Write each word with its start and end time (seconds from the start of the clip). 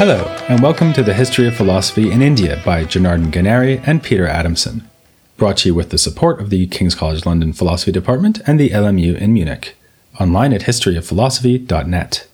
Hello, 0.00 0.24
and 0.48 0.62
welcome 0.62 0.94
to 0.94 1.02
the 1.02 1.12
History 1.12 1.46
of 1.46 1.54
Philosophy 1.54 2.10
in 2.10 2.22
India 2.22 2.62
by 2.64 2.86
Jonardon 2.86 3.30
Ganeri 3.30 3.86
and 3.86 4.02
Peter 4.02 4.26
Adamson, 4.26 4.88
brought 5.36 5.58
to 5.58 5.68
you 5.68 5.74
with 5.74 5.90
the 5.90 5.98
support 5.98 6.40
of 6.40 6.48
the 6.48 6.66
King's 6.68 6.94
College 6.94 7.26
London 7.26 7.52
Philosophy 7.52 7.92
Department 7.92 8.40
and 8.46 8.58
the 8.58 8.70
LMU 8.70 9.14
in 9.18 9.34
Munich, 9.34 9.76
online 10.18 10.54
at 10.54 10.62
historyofphilosophy.net. 10.62 12.26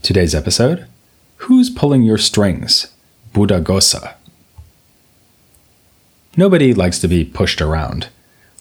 Today's 0.00 0.34
episode 0.34 0.86
Who's 1.36 1.68
Pulling 1.68 2.02
Your 2.02 2.16
Strings? 2.16 2.86
Buddha 3.34 3.60
Buddhaghosa. 3.60 4.14
Nobody 6.34 6.72
likes 6.72 6.98
to 7.00 7.08
be 7.08 7.26
pushed 7.26 7.60
around. 7.60 8.08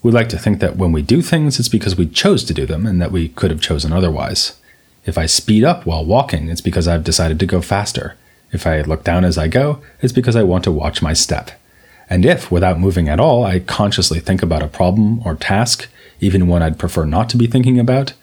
We 0.04 0.12
like 0.12 0.28
to 0.28 0.38
think 0.38 0.60
that 0.60 0.76
when 0.76 0.92
we 0.92 1.02
do 1.02 1.22
things, 1.22 1.58
it's 1.58 1.70
because 1.70 1.96
we 1.96 2.06
chose 2.06 2.44
to 2.44 2.54
do 2.54 2.66
them 2.66 2.86
and 2.86 3.02
that 3.02 3.14
we 3.14 3.30
could 3.30 3.50
have 3.50 3.62
chosen 3.62 3.94
otherwise. 3.94 4.60
If 5.06 5.18
I 5.18 5.26
speed 5.26 5.64
up 5.64 5.86
while 5.86 6.04
walking, 6.04 6.50
it's 6.50 6.60
because 6.60 6.86
I've 6.86 7.06
decided 7.06 7.40
to 7.40 7.46
go 7.46 7.62
faster. 7.62 8.18
If 8.56 8.66
I 8.66 8.80
look 8.82 9.04
down 9.04 9.26
as 9.26 9.38
I 9.38 9.50
go, 9.50 9.82
it's 10.02 10.14
because 10.14 10.38
I 10.38 10.44
want 10.44 10.64
to 10.64 10.72
watch 10.72 11.02
my 11.02 11.12
step. 11.12 11.52
And 12.10 12.26
if, 12.26 12.50
without 12.50 12.80
moving 12.80 13.10
at 13.10 13.20
all, 13.20 13.44
I 13.44 13.60
consciously 13.60 14.22
think 14.22 14.42
about 14.42 14.64
a 14.64 14.70
problem 14.70 15.20
or 15.28 15.36
task, 15.36 15.90
even 16.22 16.48
one 16.48 16.64
I'd 16.64 16.80
prefer 16.80 17.04
not 17.04 17.28
to 17.32 17.38
be 17.38 17.48
thinking 17.48 17.80
about, 17.80 18.14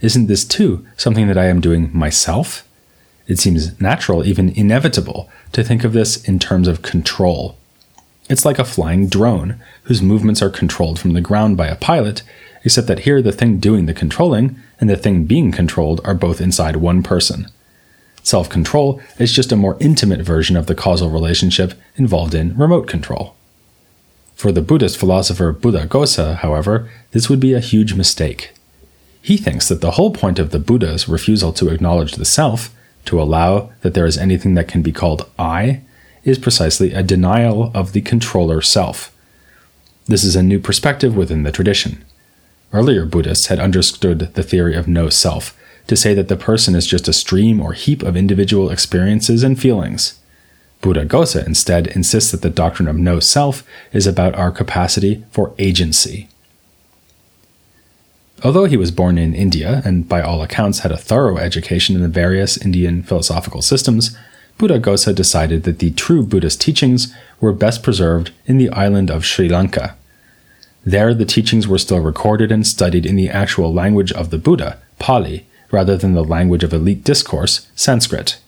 isn't 0.00 0.28
this 0.28 0.46
too 0.46 0.86
something 0.96 1.28
that 1.28 1.36
I 1.36 1.44
am 1.44 1.60
doing 1.60 1.90
myself? 1.92 2.66
It 3.26 3.38
seems 3.38 3.78
natural, 3.82 4.24
even 4.24 4.48
inevitable, 4.48 5.30
to 5.52 5.62
think 5.62 5.84
of 5.84 5.92
this 5.92 6.26
in 6.26 6.38
terms 6.38 6.68
of 6.68 6.80
control. 6.80 7.58
It's 8.30 8.46
like 8.46 8.58
a 8.58 8.64
flying 8.64 9.08
drone, 9.08 9.60
whose 9.82 10.00
movements 10.00 10.40
are 10.40 10.48
controlled 10.48 10.98
from 10.98 11.12
the 11.12 11.20
ground 11.20 11.58
by 11.58 11.66
a 11.66 11.76
pilot, 11.76 12.22
except 12.64 12.86
that 12.86 13.00
here 13.00 13.20
the 13.20 13.30
thing 13.30 13.58
doing 13.58 13.84
the 13.84 13.92
controlling 13.92 14.58
and 14.80 14.88
the 14.88 14.96
thing 14.96 15.26
being 15.26 15.52
controlled 15.52 16.00
are 16.02 16.14
both 16.14 16.40
inside 16.40 16.76
one 16.76 17.02
person. 17.02 17.46
Self 18.22 18.48
control 18.48 19.00
is 19.18 19.32
just 19.32 19.52
a 19.52 19.56
more 19.56 19.76
intimate 19.80 20.22
version 20.22 20.56
of 20.56 20.66
the 20.66 20.74
causal 20.74 21.10
relationship 21.10 21.74
involved 21.96 22.34
in 22.34 22.56
remote 22.56 22.86
control. 22.86 23.34
For 24.34 24.52
the 24.52 24.62
Buddhist 24.62 24.96
philosopher 24.96 25.52
Buddha 25.52 25.86
Buddhaghosa, 25.86 26.36
however, 26.36 26.88
this 27.10 27.28
would 27.28 27.40
be 27.40 27.54
a 27.54 27.60
huge 27.60 27.94
mistake. 27.94 28.52
He 29.20 29.36
thinks 29.36 29.68
that 29.68 29.80
the 29.80 29.92
whole 29.92 30.12
point 30.12 30.38
of 30.38 30.50
the 30.50 30.58
Buddha's 30.58 31.08
refusal 31.08 31.52
to 31.54 31.68
acknowledge 31.68 32.14
the 32.14 32.24
self, 32.24 32.74
to 33.04 33.20
allow 33.20 33.70
that 33.82 33.94
there 33.94 34.06
is 34.06 34.18
anything 34.18 34.54
that 34.54 34.68
can 34.68 34.82
be 34.82 34.92
called 34.92 35.28
I, 35.38 35.82
is 36.24 36.38
precisely 36.38 36.92
a 36.92 37.02
denial 37.02 37.70
of 37.74 37.92
the 37.92 38.00
controller 38.00 38.60
self. 38.60 39.14
This 40.06 40.24
is 40.24 40.34
a 40.34 40.42
new 40.42 40.58
perspective 40.58 41.16
within 41.16 41.42
the 41.42 41.52
tradition. 41.52 42.04
Earlier 42.72 43.04
Buddhists 43.04 43.46
had 43.46 43.60
understood 43.60 44.34
the 44.34 44.42
theory 44.42 44.74
of 44.74 44.88
no 44.88 45.08
self 45.08 45.56
to 45.86 45.96
say 45.96 46.14
that 46.14 46.28
the 46.28 46.36
person 46.36 46.74
is 46.74 46.86
just 46.86 47.08
a 47.08 47.12
stream 47.12 47.60
or 47.60 47.72
heap 47.72 48.02
of 48.02 48.16
individual 48.16 48.70
experiences 48.70 49.42
and 49.42 49.60
feelings. 49.60 50.18
Buddhaghosa 50.82 51.46
instead 51.46 51.86
insists 51.88 52.32
that 52.32 52.42
the 52.42 52.50
doctrine 52.50 52.88
of 52.88 52.96
no 52.96 53.20
self 53.20 53.64
is 53.92 54.06
about 54.06 54.34
our 54.34 54.50
capacity 54.50 55.24
for 55.30 55.54
agency. 55.58 56.28
Although 58.44 58.64
he 58.64 58.76
was 58.76 58.90
born 58.90 59.18
in 59.18 59.34
India 59.34 59.82
and 59.84 60.08
by 60.08 60.20
all 60.20 60.42
accounts 60.42 60.80
had 60.80 60.90
a 60.90 60.96
thorough 60.96 61.38
education 61.38 61.94
in 61.94 62.02
the 62.02 62.08
various 62.08 62.56
Indian 62.56 63.04
philosophical 63.04 63.62
systems, 63.62 64.16
Buddhaghosa 64.58 65.14
decided 65.14 65.62
that 65.62 65.78
the 65.78 65.92
true 65.92 66.24
Buddhist 66.24 66.60
teachings 66.60 67.14
were 67.40 67.52
best 67.52 67.84
preserved 67.84 68.32
in 68.46 68.58
the 68.58 68.70
island 68.70 69.10
of 69.10 69.24
Sri 69.24 69.48
Lanka. 69.48 69.96
There, 70.84 71.14
the 71.14 71.24
teachings 71.24 71.68
were 71.68 71.78
still 71.78 72.00
recorded 72.00 72.50
and 72.50 72.66
studied 72.66 73.06
in 73.06 73.14
the 73.14 73.30
actual 73.30 73.72
language 73.72 74.10
of 74.12 74.30
the 74.30 74.38
Buddha, 74.38 74.78
Pali, 74.98 75.46
rather 75.72 75.96
than 75.96 76.14
the 76.14 76.22
language 76.22 76.62
of 76.62 76.72
elite 76.72 77.02
discourse, 77.02 77.66
Sanskrit. 77.74 78.38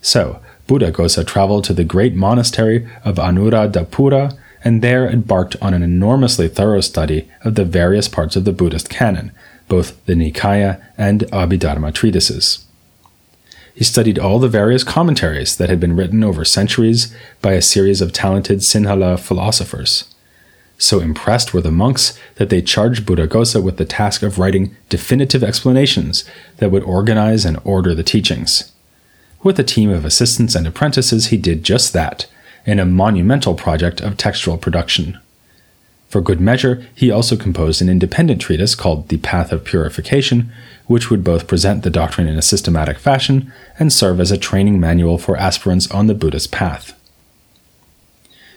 So, 0.00 0.40
Buddha 0.66 0.90
Buddhaghosa 0.90 1.24
traveled 1.24 1.64
to 1.64 1.72
the 1.72 1.84
great 1.84 2.14
monastery 2.14 2.88
of 3.04 3.16
Anuradhapura 3.16 4.36
and 4.64 4.82
there 4.82 5.08
embarked 5.08 5.56
on 5.60 5.74
an 5.74 5.82
enormously 5.82 6.48
thorough 6.48 6.80
study 6.80 7.28
of 7.44 7.54
the 7.54 7.64
various 7.64 8.08
parts 8.08 8.36
of 8.36 8.44
the 8.44 8.52
Buddhist 8.52 8.88
canon, 8.88 9.32
both 9.68 10.04
the 10.06 10.14
Nikaya 10.14 10.82
and 10.96 11.20
Abhidharma 11.32 11.92
treatises. 11.92 12.64
He 13.74 13.84
studied 13.84 14.18
all 14.18 14.38
the 14.38 14.48
various 14.48 14.84
commentaries 14.84 15.56
that 15.56 15.70
had 15.70 15.80
been 15.80 15.96
written 15.96 16.22
over 16.22 16.44
centuries 16.44 17.14
by 17.40 17.52
a 17.52 17.62
series 17.62 18.00
of 18.00 18.12
talented 18.12 18.58
Sinhala 18.58 19.18
philosophers. 19.18 20.11
So 20.82 20.98
impressed 20.98 21.54
were 21.54 21.60
the 21.60 21.70
monks 21.70 22.18
that 22.34 22.50
they 22.50 22.60
charged 22.60 23.06
Buddhaghosa 23.06 23.62
with 23.62 23.76
the 23.76 23.84
task 23.84 24.24
of 24.24 24.40
writing 24.40 24.74
definitive 24.88 25.44
explanations 25.44 26.24
that 26.56 26.72
would 26.72 26.82
organize 26.82 27.44
and 27.44 27.60
order 27.62 27.94
the 27.94 28.02
teachings. 28.02 28.72
With 29.44 29.60
a 29.60 29.62
team 29.62 29.90
of 29.90 30.04
assistants 30.04 30.56
and 30.56 30.66
apprentices, 30.66 31.26
he 31.26 31.36
did 31.36 31.62
just 31.62 31.92
that, 31.92 32.26
in 32.66 32.80
a 32.80 32.84
monumental 32.84 33.54
project 33.54 34.00
of 34.00 34.16
textual 34.16 34.58
production. 34.58 35.20
For 36.08 36.20
good 36.20 36.40
measure, 36.40 36.84
he 36.96 37.12
also 37.12 37.36
composed 37.36 37.80
an 37.80 37.88
independent 37.88 38.40
treatise 38.40 38.74
called 38.74 39.08
The 39.08 39.18
Path 39.18 39.52
of 39.52 39.64
Purification, 39.64 40.52
which 40.86 41.10
would 41.10 41.22
both 41.22 41.46
present 41.46 41.84
the 41.84 41.90
doctrine 41.90 42.26
in 42.26 42.36
a 42.36 42.42
systematic 42.42 42.98
fashion 42.98 43.52
and 43.78 43.92
serve 43.92 44.18
as 44.18 44.32
a 44.32 44.36
training 44.36 44.80
manual 44.80 45.16
for 45.16 45.36
aspirants 45.36 45.88
on 45.92 46.08
the 46.08 46.14
Buddhist 46.14 46.50
path. 46.50 46.98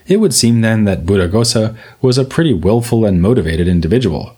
It 0.06 0.18
would 0.18 0.34
seem 0.34 0.60
then 0.60 0.84
that 0.84 1.04
Buddhaghosa 1.04 1.76
was 2.00 2.18
a 2.18 2.24
pretty 2.24 2.54
willful 2.54 3.04
and 3.04 3.20
motivated 3.20 3.66
individual. 3.66 4.36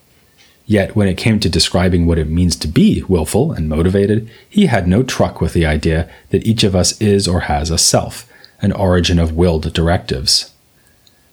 Yet, 0.66 0.94
when 0.94 1.08
it 1.08 1.16
came 1.16 1.40
to 1.40 1.48
describing 1.48 2.06
what 2.06 2.18
it 2.18 2.28
means 2.28 2.54
to 2.56 2.68
be 2.68 3.02
willful 3.08 3.52
and 3.52 3.68
motivated, 3.68 4.30
he 4.48 4.66
had 4.66 4.86
no 4.86 5.02
truck 5.02 5.40
with 5.40 5.54
the 5.54 5.64
idea 5.64 6.10
that 6.30 6.46
each 6.46 6.62
of 6.62 6.76
us 6.76 7.00
is 7.00 7.26
or 7.26 7.40
has 7.40 7.70
a 7.70 7.78
self, 7.78 8.30
an 8.60 8.72
origin 8.72 9.18
of 9.18 9.32
willed 9.32 9.72
directives. 9.72 10.52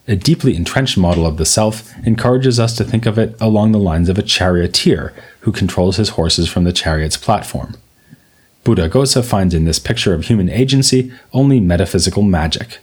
A 0.07 0.15
deeply 0.15 0.55
entrenched 0.55 0.97
model 0.97 1.25
of 1.25 1.37
the 1.37 1.45
self 1.45 1.91
encourages 2.05 2.59
us 2.59 2.77
to 2.77 2.83
think 2.83 3.05
of 3.05 3.17
it 3.17 3.35
along 3.41 3.71
the 3.71 3.79
lines 3.79 4.07
of 4.07 4.19
a 4.19 4.23
charioteer 4.23 5.13
who 5.41 5.51
controls 5.51 5.97
his 5.97 6.09
horses 6.09 6.47
from 6.47 6.63
the 6.63 6.73
chariot's 6.73 7.17
platform. 7.17 7.75
Buddhaghosa 8.63 9.23
finds 9.23 9.53
in 9.53 9.65
this 9.65 9.79
picture 9.79 10.13
of 10.13 10.25
human 10.25 10.49
agency 10.49 11.11
only 11.33 11.59
metaphysical 11.59 12.23
magic. 12.23 12.79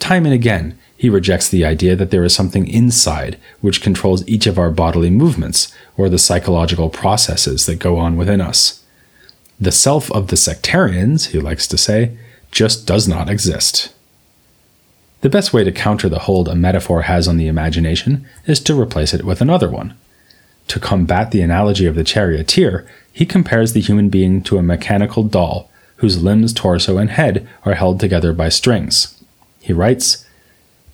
Time 0.00 0.24
and 0.24 0.34
again, 0.34 0.76
he 0.96 1.08
rejects 1.08 1.48
the 1.48 1.64
idea 1.64 1.94
that 1.94 2.10
there 2.10 2.24
is 2.24 2.34
something 2.34 2.66
inside 2.66 3.38
which 3.60 3.80
controls 3.80 4.26
each 4.26 4.46
of 4.46 4.58
our 4.58 4.70
bodily 4.70 5.10
movements 5.10 5.72
or 5.96 6.08
the 6.08 6.18
psychological 6.18 6.90
processes 6.90 7.66
that 7.66 7.78
go 7.78 7.96
on 7.96 8.16
within 8.16 8.40
us. 8.40 8.84
The 9.60 9.72
self 9.72 10.10
of 10.10 10.26
the 10.28 10.36
sectarians, 10.36 11.26
he 11.26 11.38
likes 11.38 11.66
to 11.68 11.78
say, 11.78 12.16
just 12.50 12.86
does 12.86 13.06
not 13.06 13.30
exist. 13.30 13.94
The 15.20 15.28
best 15.28 15.52
way 15.52 15.64
to 15.64 15.72
counter 15.72 16.08
the 16.08 16.20
hold 16.20 16.48
a 16.48 16.54
metaphor 16.54 17.02
has 17.02 17.28
on 17.28 17.36
the 17.36 17.46
imagination 17.46 18.26
is 18.46 18.58
to 18.60 18.80
replace 18.80 19.12
it 19.12 19.24
with 19.24 19.40
another 19.40 19.68
one. 19.68 19.96
To 20.68 20.80
combat 20.80 21.30
the 21.30 21.42
analogy 21.42 21.84
of 21.84 21.94
the 21.94 22.04
charioteer, 22.04 22.88
he 23.12 23.26
compares 23.26 23.72
the 23.72 23.80
human 23.80 24.08
being 24.08 24.42
to 24.44 24.56
a 24.56 24.62
mechanical 24.62 25.22
doll 25.22 25.70
whose 25.96 26.22
limbs, 26.22 26.54
torso, 26.54 26.96
and 26.96 27.10
head 27.10 27.46
are 27.64 27.74
held 27.74 28.00
together 28.00 28.32
by 28.32 28.48
strings. 28.48 29.19
He 29.70 29.74
writes 29.74 30.26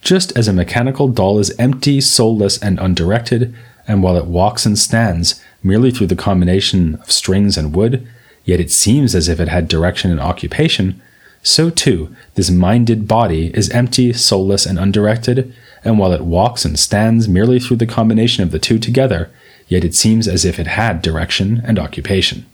Just 0.03 0.37
as 0.37 0.49
a 0.49 0.53
mechanical 0.53 1.09
doll 1.09 1.39
is 1.39 1.59
empty, 1.59 1.99
soulless, 1.99 2.59
and 2.59 2.79
undirected, 2.79 3.55
and 3.89 4.03
while 4.03 4.19
it 4.19 4.27
walks 4.27 4.67
and 4.67 4.79
stands 4.79 5.43
merely 5.63 5.91
through 5.91 6.09
the 6.09 6.15
combination 6.15 6.97
of 6.97 7.11
strings 7.11 7.57
and 7.57 7.75
wood, 7.75 8.07
yet 8.45 8.61
it 8.61 8.71
seems 8.71 9.15
as 9.15 9.31
if 9.31 9.41
it 9.41 9.49
had 9.49 9.67
direction 9.67 10.11
and 10.11 10.21
occupation, 10.21 11.01
so 11.43 11.71
too 11.71 12.15
this 12.35 12.51
minded 12.51 13.09
body 13.09 13.51
is 13.55 13.71
empty, 13.71 14.13
soulless, 14.13 14.67
and 14.67 14.79
undirected, 14.79 15.55
and 15.83 15.99
while 15.99 16.13
it 16.13 16.21
walks 16.21 16.67
and 16.67 16.79
stands 16.79 17.27
merely 17.27 17.59
through 17.59 17.79
the 17.79 17.87
combination 17.87 18.43
of 18.43 18.51
the 18.51 18.59
two 18.59 18.79
together, 18.79 19.31
yet 19.69 19.85
it 19.85 19.95
seems 19.95 20.29
as 20.29 20.45
if 20.45 20.59
it 20.59 20.67
had 20.67 21.01
direction 21.01 21.63
and 21.65 21.79
occupation. 21.79 22.45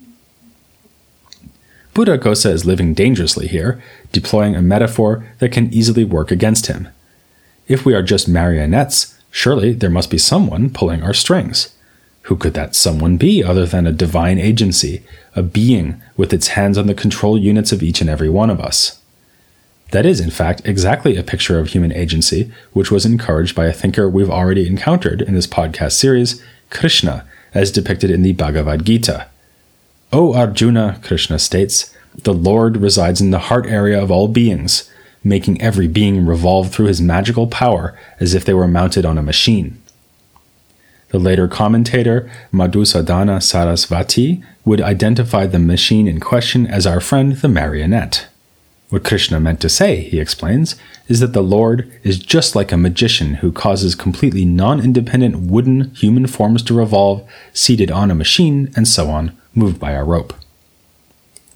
Buddhaghosa 1.95 2.51
is 2.51 2.65
living 2.65 2.95
dangerously 2.95 3.49
here, 3.49 3.83
deploying 4.13 4.57
a 4.57 4.63
metaphor 4.63 5.27
that 5.41 5.53
can 5.53 5.73
easily 5.73 6.05
work 6.05 6.31
against 6.31 6.67
him. 6.67 6.89
If 7.69 7.85
we 7.85 7.95
are 7.95 8.03
just 8.03 8.29
marionettes, 8.29 9.19
surely 9.31 9.73
there 9.75 9.91
must 9.91 10.11
be 10.11 10.19
someone 10.19 10.71
pulling 10.71 11.03
our 11.03 11.13
strings. 11.13 11.75
Who 12.23 12.37
could 12.37 12.55
that 12.55 12.75
someone 12.75 13.17
be 13.19 13.43
other 13.45 13.67
than 13.67 13.87
a 13.87 13.93
divine 13.93 14.39
agency, 14.39 15.03
a 15.37 15.43
being 15.43 16.01
with 16.17 16.33
its 16.33 16.49
hands 16.49 16.79
on 16.79 16.87
the 16.87 16.95
control 16.95 17.37
units 17.37 17.73
of 17.73 17.83
each 17.83 18.01
and 18.01 18.09
every 18.09 18.31
one 18.31 18.49
of 18.49 18.61
us? 18.61 19.01
That 19.91 20.07
is, 20.07 20.21
in 20.21 20.31
fact, 20.31 20.63
exactly 20.65 21.17
a 21.17 21.23
picture 21.23 21.59
of 21.59 21.69
human 21.69 21.93
agency, 21.93 22.51
which 22.73 22.91
was 22.91 23.05
encouraged 23.05 23.55
by 23.55 23.67
a 23.67 23.73
thinker 23.73 24.09
we've 24.09 24.31
already 24.31 24.67
encountered 24.67 25.21
in 25.21 25.35
this 25.35 25.47
podcast 25.47 25.93
series, 25.93 26.43
Krishna, 26.71 27.27
as 27.53 27.71
depicted 27.71 28.11
in 28.11 28.23
the 28.23 28.33
Bhagavad 28.33 28.87
Gita. 28.87 29.27
O 30.15 30.35
Arjuna, 30.35 31.01
Krishna 31.03 31.39
states, 31.39 31.97
the 32.25 32.35
Lord 32.35 32.77
resides 32.77 33.23
in 33.23 33.31
the 33.31 33.39
heart 33.39 33.65
area 33.67 34.01
of 34.01 34.11
all 34.11 34.29
beings, 34.29 34.91
making 35.25 35.63
every 35.63 35.89
being 35.89 36.27
revolve 36.27 36.71
through 36.71 36.87
his 36.87 37.01
magical 37.01 37.47
power 37.47 37.99
as 38.21 38.35
if 38.35 38.45
they 38.45 38.53
were 38.53 38.69
mounted 38.69 39.07
on 39.07 39.17
a 39.17 39.23
machine. 39.23 39.81
The 41.09 41.19
later 41.19 41.49
commentator, 41.49 42.31
Madhusudana 42.53 43.39
Sarasvati, 43.41 44.45
would 44.67 44.83
identify 44.83 45.47
the 45.47 45.59
machine 45.59 46.07
in 46.07 46.21
question 46.21 46.67
as 46.67 46.87
our 46.87 47.01
friend 47.01 47.37
the 47.37 47.49
marionette. 47.49 48.29
What 48.91 49.05
Krishna 49.05 49.41
meant 49.41 49.61
to 49.63 49.71
say, 49.71 50.03
he 50.03 50.21
explains, 50.21 50.77
is 51.09 51.21
that 51.21 51.33
the 51.33 51.43
Lord 51.43 51.91
is 52.03 52.19
just 52.19 52.55
like 52.55 52.71
a 52.71 52.77
magician 52.77 53.35
who 53.37 53.51
causes 53.51 53.95
completely 53.95 54.45
non 54.45 54.79
independent 54.81 55.51
wooden 55.51 55.95
human 55.95 56.27
forms 56.27 56.63
to 56.65 56.75
revolve, 56.75 57.27
seated 57.55 57.91
on 57.91 58.11
a 58.11 58.15
machine, 58.15 58.71
and 58.77 58.87
so 58.87 59.09
on, 59.09 59.35
moved 59.55 59.79
by 59.79 59.93
a 59.93 60.05
rope. 60.05 60.35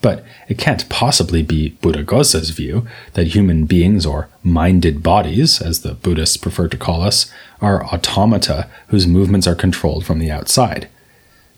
But 0.02 0.24
it 0.48 0.58
can't 0.58 0.88
possibly 0.88 1.42
be 1.42 1.76
Buddhaghosa's 1.82 2.50
view 2.50 2.86
that 3.14 3.28
human 3.28 3.64
beings, 3.64 4.06
or 4.06 4.28
minded 4.42 5.02
bodies, 5.02 5.60
as 5.60 5.80
the 5.80 5.94
Buddhists 5.94 6.36
prefer 6.36 6.68
to 6.68 6.76
call 6.76 7.02
us, 7.02 7.30
are 7.60 7.84
automata 7.86 8.68
whose 8.88 9.06
movements 9.06 9.46
are 9.46 9.54
controlled 9.54 10.04
from 10.04 10.18
the 10.18 10.30
outside. 10.30 10.88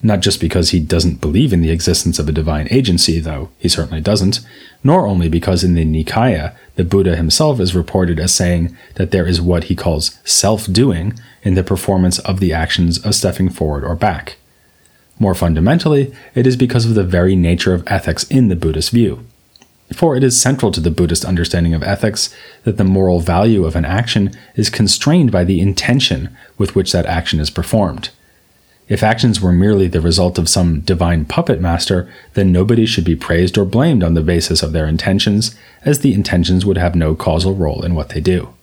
Not 0.00 0.20
just 0.20 0.40
because 0.40 0.70
he 0.70 0.78
doesn't 0.78 1.20
believe 1.20 1.52
in 1.52 1.60
the 1.60 1.72
existence 1.72 2.20
of 2.20 2.28
a 2.28 2.32
divine 2.32 2.68
agency, 2.70 3.18
though 3.18 3.50
he 3.58 3.68
certainly 3.68 4.00
doesn't, 4.00 4.40
nor 4.84 5.06
only 5.06 5.28
because 5.28 5.64
in 5.64 5.74
the 5.74 5.84
Nikaya, 5.84 6.54
the 6.76 6.84
Buddha 6.84 7.16
himself 7.16 7.58
is 7.58 7.74
reported 7.74 8.20
as 8.20 8.32
saying 8.32 8.76
that 8.94 9.10
there 9.10 9.26
is 9.26 9.40
what 9.40 9.64
he 9.64 9.74
calls 9.74 10.16
self 10.24 10.72
doing 10.72 11.18
in 11.42 11.54
the 11.54 11.64
performance 11.64 12.20
of 12.20 12.38
the 12.38 12.52
actions 12.52 13.04
of 13.04 13.16
stepping 13.16 13.48
forward 13.48 13.82
or 13.84 13.96
back. 13.96 14.36
More 15.18 15.34
fundamentally, 15.34 16.14
it 16.34 16.46
is 16.46 16.56
because 16.56 16.86
of 16.86 16.94
the 16.94 17.04
very 17.04 17.34
nature 17.34 17.74
of 17.74 17.84
ethics 17.86 18.24
in 18.24 18.48
the 18.48 18.56
Buddhist 18.56 18.90
view. 18.90 19.24
For 19.92 20.16
it 20.16 20.22
is 20.22 20.40
central 20.40 20.70
to 20.72 20.80
the 20.80 20.90
Buddhist 20.90 21.24
understanding 21.24 21.74
of 21.74 21.82
ethics 21.82 22.34
that 22.64 22.76
the 22.76 22.84
moral 22.84 23.20
value 23.20 23.64
of 23.64 23.74
an 23.74 23.84
action 23.84 24.30
is 24.54 24.68
constrained 24.70 25.32
by 25.32 25.44
the 25.44 25.60
intention 25.60 26.36
with 26.58 26.74
which 26.74 26.92
that 26.92 27.06
action 27.06 27.40
is 27.40 27.50
performed. 27.50 28.10
If 28.88 29.02
actions 29.02 29.40
were 29.40 29.52
merely 29.52 29.86
the 29.86 30.00
result 30.00 30.38
of 30.38 30.48
some 30.48 30.80
divine 30.80 31.24
puppet 31.24 31.60
master, 31.60 32.10
then 32.34 32.52
nobody 32.52 32.86
should 32.86 33.04
be 33.04 33.16
praised 33.16 33.58
or 33.58 33.64
blamed 33.64 34.02
on 34.02 34.14
the 34.14 34.22
basis 34.22 34.62
of 34.62 34.72
their 34.72 34.86
intentions, 34.86 35.54
as 35.84 36.00
the 36.00 36.14
intentions 36.14 36.64
would 36.64 36.78
have 36.78 36.94
no 36.94 37.14
causal 37.14 37.54
role 37.54 37.84
in 37.84 37.94
what 37.94 38.10
they 38.10 38.20
do. 38.20 38.54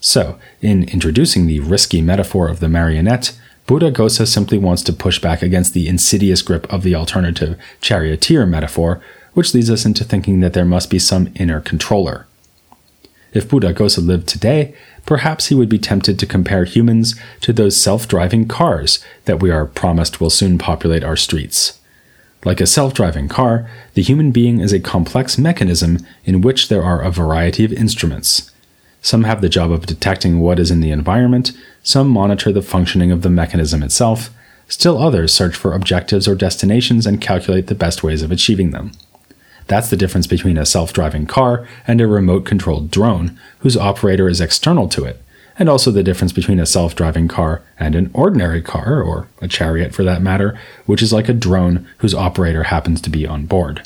So, 0.00 0.38
in 0.60 0.88
introducing 0.88 1.46
the 1.46 1.60
risky 1.60 2.00
metaphor 2.00 2.48
of 2.48 2.60
the 2.60 2.68
marionette, 2.68 3.38
Buddhaghosa 3.66 4.26
simply 4.26 4.58
wants 4.58 4.82
to 4.82 4.92
push 4.92 5.18
back 5.18 5.42
against 5.42 5.72
the 5.72 5.88
insidious 5.88 6.42
grip 6.42 6.70
of 6.72 6.82
the 6.82 6.94
alternative 6.94 7.58
charioteer 7.80 8.44
metaphor, 8.44 9.00
which 9.32 9.54
leads 9.54 9.70
us 9.70 9.86
into 9.86 10.04
thinking 10.04 10.40
that 10.40 10.52
there 10.52 10.66
must 10.66 10.90
be 10.90 10.98
some 10.98 11.32
inner 11.36 11.60
controller. 11.60 12.26
If 13.32 13.48
Buddhaghosa 13.48 14.06
lived 14.06 14.28
today, 14.28 14.74
perhaps 15.06 15.46
he 15.46 15.54
would 15.54 15.68
be 15.68 15.78
tempted 15.78 16.18
to 16.18 16.26
compare 16.26 16.64
humans 16.64 17.18
to 17.40 17.52
those 17.52 17.76
self 17.76 18.06
driving 18.06 18.46
cars 18.46 19.02
that 19.24 19.40
we 19.40 19.50
are 19.50 19.66
promised 19.66 20.20
will 20.20 20.30
soon 20.30 20.58
populate 20.58 21.02
our 21.02 21.16
streets. 21.16 21.80
Like 22.44 22.60
a 22.60 22.66
self 22.66 22.92
driving 22.92 23.28
car, 23.28 23.68
the 23.94 24.02
human 24.02 24.30
being 24.30 24.60
is 24.60 24.72
a 24.72 24.78
complex 24.78 25.38
mechanism 25.38 25.98
in 26.24 26.42
which 26.42 26.68
there 26.68 26.84
are 26.84 27.00
a 27.00 27.10
variety 27.10 27.64
of 27.64 27.72
instruments. 27.72 28.52
Some 29.04 29.24
have 29.24 29.42
the 29.42 29.50
job 29.50 29.70
of 29.70 29.84
detecting 29.84 30.40
what 30.40 30.58
is 30.58 30.70
in 30.70 30.80
the 30.80 30.90
environment, 30.90 31.52
some 31.82 32.08
monitor 32.08 32.50
the 32.50 32.62
functioning 32.62 33.12
of 33.12 33.20
the 33.20 33.28
mechanism 33.28 33.82
itself, 33.82 34.30
still 34.66 34.96
others 34.96 35.30
search 35.30 35.54
for 35.54 35.74
objectives 35.74 36.26
or 36.26 36.34
destinations 36.34 37.06
and 37.06 37.20
calculate 37.20 37.66
the 37.66 37.74
best 37.74 38.02
ways 38.02 38.22
of 38.22 38.32
achieving 38.32 38.70
them. 38.70 38.92
That's 39.66 39.90
the 39.90 39.98
difference 39.98 40.26
between 40.26 40.56
a 40.56 40.64
self 40.64 40.94
driving 40.94 41.26
car 41.26 41.68
and 41.86 42.00
a 42.00 42.06
remote 42.06 42.46
controlled 42.46 42.90
drone, 42.90 43.38
whose 43.58 43.76
operator 43.76 44.26
is 44.26 44.40
external 44.40 44.88
to 44.88 45.04
it, 45.04 45.22
and 45.58 45.68
also 45.68 45.90
the 45.90 46.02
difference 46.02 46.32
between 46.32 46.58
a 46.58 46.64
self 46.64 46.96
driving 46.96 47.28
car 47.28 47.60
and 47.78 47.94
an 47.94 48.10
ordinary 48.14 48.62
car, 48.62 49.02
or 49.02 49.28
a 49.42 49.48
chariot 49.48 49.94
for 49.94 50.02
that 50.04 50.22
matter, 50.22 50.58
which 50.86 51.02
is 51.02 51.12
like 51.12 51.28
a 51.28 51.34
drone 51.34 51.86
whose 51.98 52.14
operator 52.14 52.62
happens 52.62 53.02
to 53.02 53.10
be 53.10 53.26
on 53.26 53.44
board. 53.44 53.82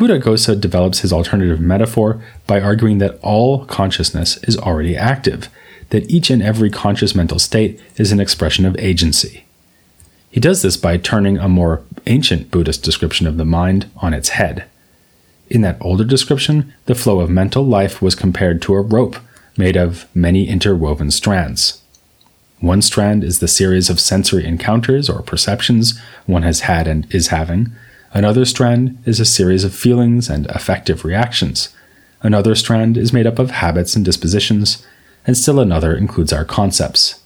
Buddhaghosa 0.00 0.58
develops 0.58 1.00
his 1.00 1.12
alternative 1.12 1.60
metaphor 1.60 2.22
by 2.46 2.58
arguing 2.58 2.96
that 2.98 3.18
all 3.20 3.66
consciousness 3.66 4.38
is 4.44 4.56
already 4.56 4.96
active, 4.96 5.50
that 5.90 6.10
each 6.10 6.30
and 6.30 6.42
every 6.42 6.70
conscious 6.70 7.14
mental 7.14 7.38
state 7.38 7.78
is 7.96 8.10
an 8.10 8.18
expression 8.18 8.64
of 8.64 8.78
agency. 8.78 9.44
He 10.30 10.40
does 10.40 10.62
this 10.62 10.78
by 10.78 10.96
turning 10.96 11.36
a 11.36 11.50
more 11.50 11.82
ancient 12.06 12.50
Buddhist 12.50 12.82
description 12.82 13.26
of 13.26 13.36
the 13.36 13.44
mind 13.44 13.90
on 13.98 14.14
its 14.14 14.30
head. 14.30 14.64
In 15.50 15.60
that 15.60 15.76
older 15.82 16.04
description, 16.04 16.72
the 16.86 16.94
flow 16.94 17.20
of 17.20 17.28
mental 17.28 17.62
life 17.62 18.00
was 18.00 18.14
compared 18.14 18.62
to 18.62 18.74
a 18.76 18.80
rope 18.80 19.16
made 19.58 19.76
of 19.76 20.06
many 20.14 20.48
interwoven 20.48 21.10
strands. 21.10 21.82
One 22.60 22.80
strand 22.80 23.22
is 23.22 23.40
the 23.40 23.48
series 23.48 23.90
of 23.90 24.00
sensory 24.00 24.46
encounters 24.46 25.10
or 25.10 25.20
perceptions 25.20 26.00
one 26.24 26.42
has 26.42 26.60
had 26.60 26.88
and 26.88 27.06
is 27.14 27.26
having, 27.26 27.72
Another 28.12 28.44
strand 28.44 28.98
is 29.06 29.20
a 29.20 29.24
series 29.24 29.62
of 29.62 29.74
feelings 29.74 30.28
and 30.28 30.46
affective 30.46 31.04
reactions. 31.04 31.68
Another 32.22 32.54
strand 32.54 32.96
is 32.96 33.12
made 33.12 33.26
up 33.26 33.38
of 33.38 33.50
habits 33.50 33.94
and 33.94 34.04
dispositions, 34.04 34.84
and 35.26 35.36
still 35.36 35.60
another 35.60 35.96
includes 35.96 36.32
our 36.32 36.44
concepts. 36.44 37.22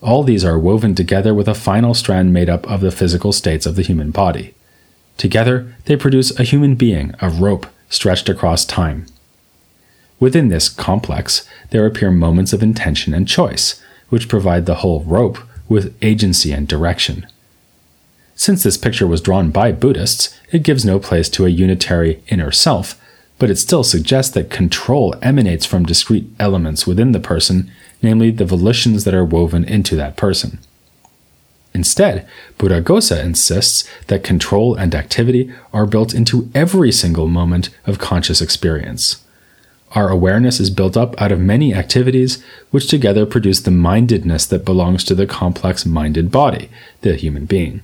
All 0.00 0.22
these 0.22 0.44
are 0.44 0.58
woven 0.58 0.94
together 0.94 1.34
with 1.34 1.48
a 1.48 1.54
final 1.54 1.92
strand 1.92 2.32
made 2.32 2.48
up 2.48 2.70
of 2.70 2.82
the 2.82 2.92
physical 2.92 3.32
states 3.32 3.66
of 3.66 3.74
the 3.74 3.82
human 3.82 4.10
body. 4.12 4.54
Together, 5.16 5.74
they 5.86 5.96
produce 5.96 6.38
a 6.38 6.44
human 6.44 6.76
being, 6.76 7.14
a 7.20 7.28
rope 7.28 7.66
stretched 7.88 8.28
across 8.28 8.64
time. 8.64 9.06
Within 10.20 10.48
this 10.48 10.68
complex, 10.68 11.48
there 11.70 11.84
appear 11.84 12.10
moments 12.10 12.52
of 12.52 12.62
intention 12.62 13.12
and 13.12 13.26
choice, 13.26 13.82
which 14.08 14.28
provide 14.28 14.66
the 14.66 14.76
whole 14.76 15.02
rope 15.02 15.38
with 15.68 15.96
agency 16.00 16.52
and 16.52 16.68
direction. 16.68 17.26
Since 18.38 18.62
this 18.62 18.76
picture 18.76 19.06
was 19.06 19.22
drawn 19.22 19.50
by 19.50 19.72
Buddhists, 19.72 20.38
it 20.52 20.62
gives 20.62 20.84
no 20.84 20.98
place 20.98 21.30
to 21.30 21.46
a 21.46 21.48
unitary 21.48 22.22
inner 22.28 22.52
self, 22.52 23.00
but 23.38 23.48
it 23.50 23.56
still 23.56 23.82
suggests 23.82 24.32
that 24.34 24.50
control 24.50 25.14
emanates 25.22 25.64
from 25.64 25.86
discrete 25.86 26.28
elements 26.38 26.86
within 26.86 27.12
the 27.12 27.18
person, 27.18 27.70
namely 28.02 28.30
the 28.30 28.44
volitions 28.44 29.04
that 29.04 29.14
are 29.14 29.24
woven 29.24 29.64
into 29.64 29.96
that 29.96 30.18
person. 30.18 30.58
Instead, 31.72 32.28
Buddhaghosa 32.58 33.22
insists 33.24 33.88
that 34.08 34.22
control 34.22 34.74
and 34.74 34.94
activity 34.94 35.52
are 35.72 35.86
built 35.86 36.14
into 36.14 36.50
every 36.54 36.92
single 36.92 37.28
moment 37.28 37.70
of 37.86 37.98
conscious 37.98 38.42
experience. 38.42 39.24
Our 39.92 40.10
awareness 40.10 40.60
is 40.60 40.68
built 40.68 40.94
up 40.94 41.20
out 41.20 41.32
of 41.32 41.40
many 41.40 41.74
activities, 41.74 42.44
which 42.70 42.88
together 42.88 43.24
produce 43.24 43.60
the 43.60 43.70
mindedness 43.70 44.44
that 44.46 44.64
belongs 44.64 45.04
to 45.04 45.14
the 45.14 45.26
complex 45.26 45.86
minded 45.86 46.30
body, 46.30 46.68
the 47.00 47.14
human 47.14 47.46
being. 47.46 47.80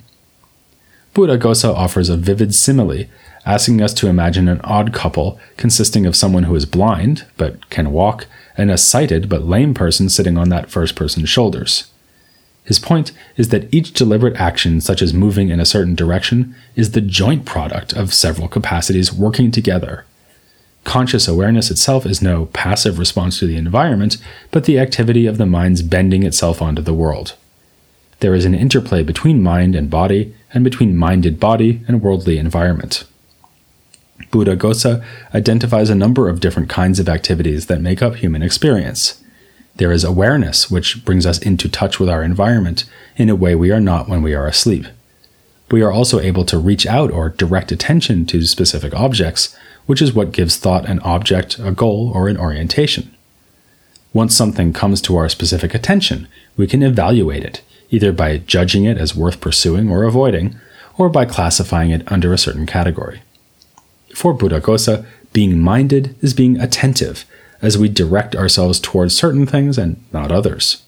Buddhaghosa 1.14 1.74
offers 1.74 2.08
a 2.08 2.16
vivid 2.16 2.54
simile, 2.54 3.04
asking 3.44 3.82
us 3.82 3.92
to 3.94 4.08
imagine 4.08 4.48
an 4.48 4.60
odd 4.62 4.94
couple 4.94 5.38
consisting 5.56 6.06
of 6.06 6.16
someone 6.16 6.44
who 6.44 6.54
is 6.54 6.64
blind 6.64 7.26
but 7.36 7.68
can 7.68 7.92
walk 7.92 8.26
and 8.56 8.70
a 8.70 8.78
sighted 8.78 9.28
but 9.28 9.44
lame 9.44 9.74
person 9.74 10.08
sitting 10.08 10.38
on 10.38 10.48
that 10.48 10.70
first 10.70 10.94
person's 10.94 11.28
shoulders. 11.28 11.90
His 12.64 12.78
point 12.78 13.12
is 13.36 13.48
that 13.48 13.72
each 13.74 13.92
deliberate 13.92 14.36
action, 14.36 14.80
such 14.80 15.02
as 15.02 15.12
moving 15.12 15.50
in 15.50 15.60
a 15.60 15.66
certain 15.66 15.94
direction, 15.94 16.54
is 16.76 16.92
the 16.92 17.00
joint 17.00 17.44
product 17.44 17.92
of 17.92 18.14
several 18.14 18.48
capacities 18.48 19.12
working 19.12 19.50
together. 19.50 20.04
Conscious 20.84 21.28
awareness 21.28 21.70
itself 21.70 22.06
is 22.06 22.22
no 22.22 22.46
passive 22.46 22.98
response 22.98 23.38
to 23.38 23.46
the 23.46 23.56
environment, 23.56 24.16
but 24.50 24.64
the 24.64 24.78
activity 24.78 25.26
of 25.26 25.38
the 25.38 25.46
mind's 25.46 25.82
bending 25.82 26.22
itself 26.22 26.62
onto 26.62 26.82
the 26.82 26.94
world. 26.94 27.34
There 28.22 28.36
is 28.36 28.44
an 28.44 28.54
interplay 28.54 29.02
between 29.02 29.42
mind 29.42 29.74
and 29.74 29.90
body, 29.90 30.32
and 30.54 30.62
between 30.62 30.96
minded 30.96 31.40
body 31.40 31.80
and 31.88 32.00
worldly 32.00 32.38
environment. 32.38 33.02
Buddha 34.30 34.56
Buddhaghosa 34.56 35.04
identifies 35.34 35.90
a 35.90 35.96
number 35.96 36.28
of 36.28 36.38
different 36.38 36.68
kinds 36.68 37.00
of 37.00 37.08
activities 37.08 37.66
that 37.66 37.80
make 37.80 38.00
up 38.00 38.14
human 38.14 38.40
experience. 38.40 39.20
There 39.74 39.90
is 39.90 40.04
awareness, 40.04 40.70
which 40.70 41.04
brings 41.04 41.26
us 41.26 41.38
into 41.38 41.68
touch 41.68 41.98
with 41.98 42.08
our 42.08 42.22
environment 42.22 42.84
in 43.16 43.28
a 43.28 43.34
way 43.34 43.56
we 43.56 43.72
are 43.72 43.80
not 43.80 44.08
when 44.08 44.22
we 44.22 44.34
are 44.34 44.46
asleep. 44.46 44.86
We 45.72 45.82
are 45.82 45.90
also 45.90 46.20
able 46.20 46.44
to 46.44 46.58
reach 46.58 46.86
out 46.86 47.10
or 47.10 47.30
direct 47.30 47.72
attention 47.72 48.24
to 48.26 48.42
specific 48.42 48.94
objects, 48.94 49.56
which 49.86 50.00
is 50.00 50.12
what 50.12 50.30
gives 50.30 50.56
thought 50.58 50.88
an 50.88 51.00
object, 51.00 51.58
a 51.58 51.72
goal, 51.72 52.12
or 52.14 52.28
an 52.28 52.38
orientation. 52.38 53.16
Once 54.12 54.32
something 54.32 54.72
comes 54.72 55.00
to 55.00 55.16
our 55.16 55.28
specific 55.28 55.74
attention, 55.74 56.28
we 56.56 56.68
can 56.68 56.84
evaluate 56.84 57.42
it, 57.42 57.62
either 57.92 58.10
by 58.10 58.38
judging 58.38 58.84
it 58.84 58.98
as 58.98 59.14
worth 59.14 59.40
pursuing 59.40 59.88
or 59.88 60.02
avoiding, 60.02 60.58
or 60.98 61.08
by 61.08 61.24
classifying 61.24 61.90
it 61.90 62.10
under 62.10 62.32
a 62.32 62.38
certain 62.38 62.66
category. 62.66 63.22
For 64.14 64.36
Buddhaghosa, 64.36 65.06
being 65.32 65.60
minded 65.60 66.16
is 66.20 66.34
being 66.34 66.60
attentive, 66.60 67.24
as 67.60 67.78
we 67.78 67.88
direct 67.88 68.34
ourselves 68.34 68.80
towards 68.80 69.14
certain 69.14 69.46
things 69.46 69.78
and 69.78 70.02
not 70.12 70.32
others. 70.32 70.82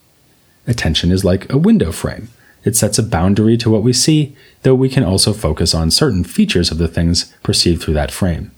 Attention 0.66 1.12
is 1.12 1.24
like 1.24 1.50
a 1.52 1.58
window 1.58 1.92
frame. 1.92 2.28
It 2.64 2.74
sets 2.74 2.98
a 2.98 3.02
boundary 3.02 3.56
to 3.58 3.70
what 3.70 3.82
we 3.82 3.92
see, 3.92 4.34
though 4.62 4.74
we 4.74 4.88
can 4.88 5.04
also 5.04 5.32
focus 5.32 5.74
on 5.74 5.90
certain 5.90 6.24
features 6.24 6.70
of 6.70 6.78
the 6.78 6.88
things 6.88 7.32
perceived 7.42 7.82
through 7.82 7.94
that 7.94 8.10
frame. 8.10 8.50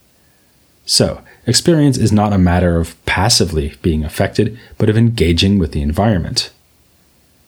So, 0.85 1.21
experience 1.47 1.99
is 1.99 2.12
not 2.12 2.33
a 2.33 2.38
matter 2.38 2.79
of 2.79 3.05
passively 3.07 3.75
being 3.83 4.05
affected, 4.05 4.57
but 4.79 4.88
of 4.88 4.97
engaging 4.97 5.59
with 5.59 5.73
the 5.73 5.83
environment. 5.83 6.50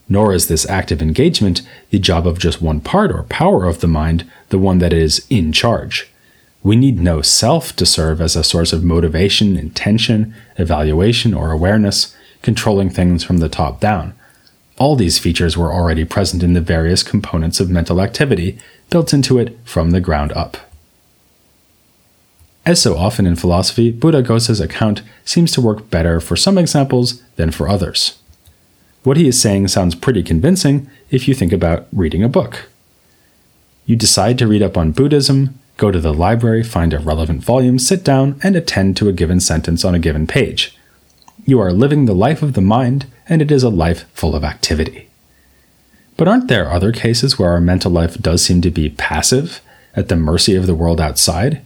Nor 0.09 0.33
is 0.33 0.49
this 0.49 0.69
active 0.69 1.03
engagement 1.03 1.63
the 1.91 1.99
job 1.99 2.27
of 2.27 2.39
just 2.39 2.63
one 2.63 2.81
part 2.81 3.13
or 3.13 3.25
power 3.25 3.65
of 3.65 3.81
the 3.81 3.87
mind, 3.87 4.29
the 4.49 4.59
one 4.59 4.79
that 4.79 4.93
is 4.93 5.27
in 5.29 5.53
charge. 5.53 6.09
We 6.63 6.77
need 6.77 6.99
no 6.99 7.23
self 7.23 7.77
to 7.77 7.87
serve 7.87 8.21
as 8.21 8.35
a 8.35 8.43
source 8.43 8.73
of 8.73 8.83
motivation, 8.83 9.57
intention, 9.57 10.35
evaluation, 10.57 11.35
or 11.35 11.51
awareness, 11.51 12.15
controlling 12.43 12.91
things 12.91 13.23
from 13.23 13.39
the 13.39 13.49
top 13.49 13.81
down. 13.81 14.15
All 14.79 14.97
these 14.97 15.19
features 15.19 15.57
were 15.57 15.73
already 15.73 16.05
present 16.05 16.43
in 16.43 16.55
the 16.55 16.61
various 16.61 17.03
components 17.03 17.61
of 17.61 17.69
mental 17.71 18.01
activity, 18.01 18.59
built 18.91 19.13
into 19.13 19.39
it 19.39 19.59
from 19.65 19.91
the 19.91 20.01
ground 20.01 20.33
up. 20.33 20.57
As 22.65 22.83
so 22.83 22.97
often 22.97 23.27
in 23.27 23.35
philosophy, 23.35 23.91
Buddhaghosa's 23.91 24.61
account 24.61 25.03
seems 25.25 25.53
to 25.53 25.61
work 25.61 25.91
better 25.91 26.21
for 26.21 26.37
some 26.37 26.59
examples 26.59 27.23
than 27.37 27.51
for 27.51 27.69
others. 27.69 28.19
What 29.09 29.17
he 29.17 29.27
is 29.27 29.41
saying 29.41 29.69
sounds 29.69 29.95
pretty 29.95 30.23
convincing 30.23 30.91
if 31.09 31.27
you 31.27 31.33
think 31.33 31.51
about 31.51 31.87
reading 31.95 32.23
a 32.23 32.29
book. 32.29 32.69
You 33.87 33.97
decide 33.97 34.37
to 34.37 34.47
read 34.47 34.61
up 34.61 34.77
on 34.77 34.93
Buddhism, 34.93 35.59
go 35.79 35.91
to 35.91 35.99
the 35.99 36.13
library, 36.13 36.63
find 36.63 36.93
a 36.93 36.99
relevant 36.99 37.43
volume, 37.43 37.79
sit 37.79 38.05
down, 38.05 38.39
and 38.43 38.55
attend 38.55 38.99
to 38.99 39.09
a 39.09 39.15
given 39.15 39.41
sentence 39.41 39.83
on 39.83 39.95
a 39.95 39.99
given 39.99 40.27
page. 40.27 40.77
You 41.47 41.59
are 41.59 41.73
living 41.73 42.05
the 42.05 42.15
life 42.15 42.43
of 42.43 42.53
the 42.53 42.61
mind, 42.61 43.07
and 43.31 43.41
it 43.41 43.51
is 43.51 43.63
a 43.63 43.71
life 43.71 44.05
full 44.13 44.35
of 44.37 44.45
activity. 44.45 45.09
But 46.19 46.29
aren't 46.29 46.49
there 46.49 46.71
other 46.71 46.93
cases 46.93 47.39
where 47.39 47.53
our 47.53 47.63
mental 47.63 47.91
life 47.91 48.19
does 48.19 48.45
seem 48.45 48.61
to 48.61 48.71
be 48.71 48.91
passive, 48.91 49.63
at 49.97 50.09
the 50.09 50.17
mercy 50.17 50.55
of 50.55 50.67
the 50.67 50.75
world 50.75 51.01
outside? 51.01 51.63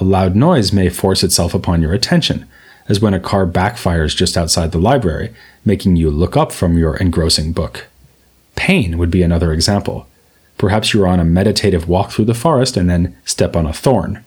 A 0.00 0.02
loud 0.02 0.34
noise 0.34 0.72
may 0.72 0.88
force 0.88 1.22
itself 1.22 1.54
upon 1.54 1.80
your 1.80 1.92
attention, 1.92 2.44
as 2.88 3.00
when 3.00 3.14
a 3.14 3.20
car 3.20 3.46
backfires 3.46 4.16
just 4.16 4.36
outside 4.36 4.72
the 4.72 4.78
library, 4.78 5.34
making 5.64 5.96
you 5.96 6.10
look 6.10 6.36
up 6.36 6.52
from 6.52 6.78
your 6.78 6.96
engrossing 6.96 7.52
book. 7.52 7.86
Pain 8.54 8.98
would 8.98 9.10
be 9.10 9.22
another 9.22 9.52
example. 9.52 10.06
Perhaps 10.58 10.94
you're 10.94 11.06
on 11.06 11.20
a 11.20 11.24
meditative 11.24 11.88
walk 11.88 12.10
through 12.10 12.24
the 12.24 12.34
forest 12.34 12.76
and 12.76 12.88
then 12.88 13.16
step 13.24 13.54
on 13.54 13.66
a 13.66 13.72
thorn. 13.72 14.24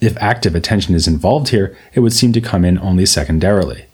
If 0.00 0.16
active 0.18 0.54
attention 0.54 0.94
is 0.94 1.08
involved 1.08 1.48
here, 1.48 1.76
it 1.94 2.00
would 2.00 2.12
seem 2.12 2.32
to 2.34 2.40
come 2.40 2.64
in 2.64 2.78
only 2.78 3.04
secondarily. 3.06 3.86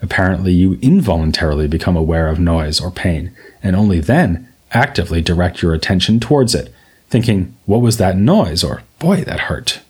Apparently, 0.00 0.52
you 0.52 0.78
involuntarily 0.80 1.68
become 1.68 1.96
aware 1.96 2.28
of 2.28 2.38
noise 2.38 2.80
or 2.80 2.90
pain, 2.90 3.34
and 3.62 3.76
only 3.76 4.00
then 4.00 4.48
actively 4.72 5.20
direct 5.20 5.62
your 5.62 5.74
attention 5.74 6.20
towards 6.20 6.54
it, 6.54 6.72
thinking, 7.08 7.54
What 7.66 7.80
was 7.80 7.98
that 7.98 8.16
noise? 8.16 8.64
or 8.64 8.82
Boy, 8.98 9.22
that 9.24 9.40
hurt. 9.40 9.80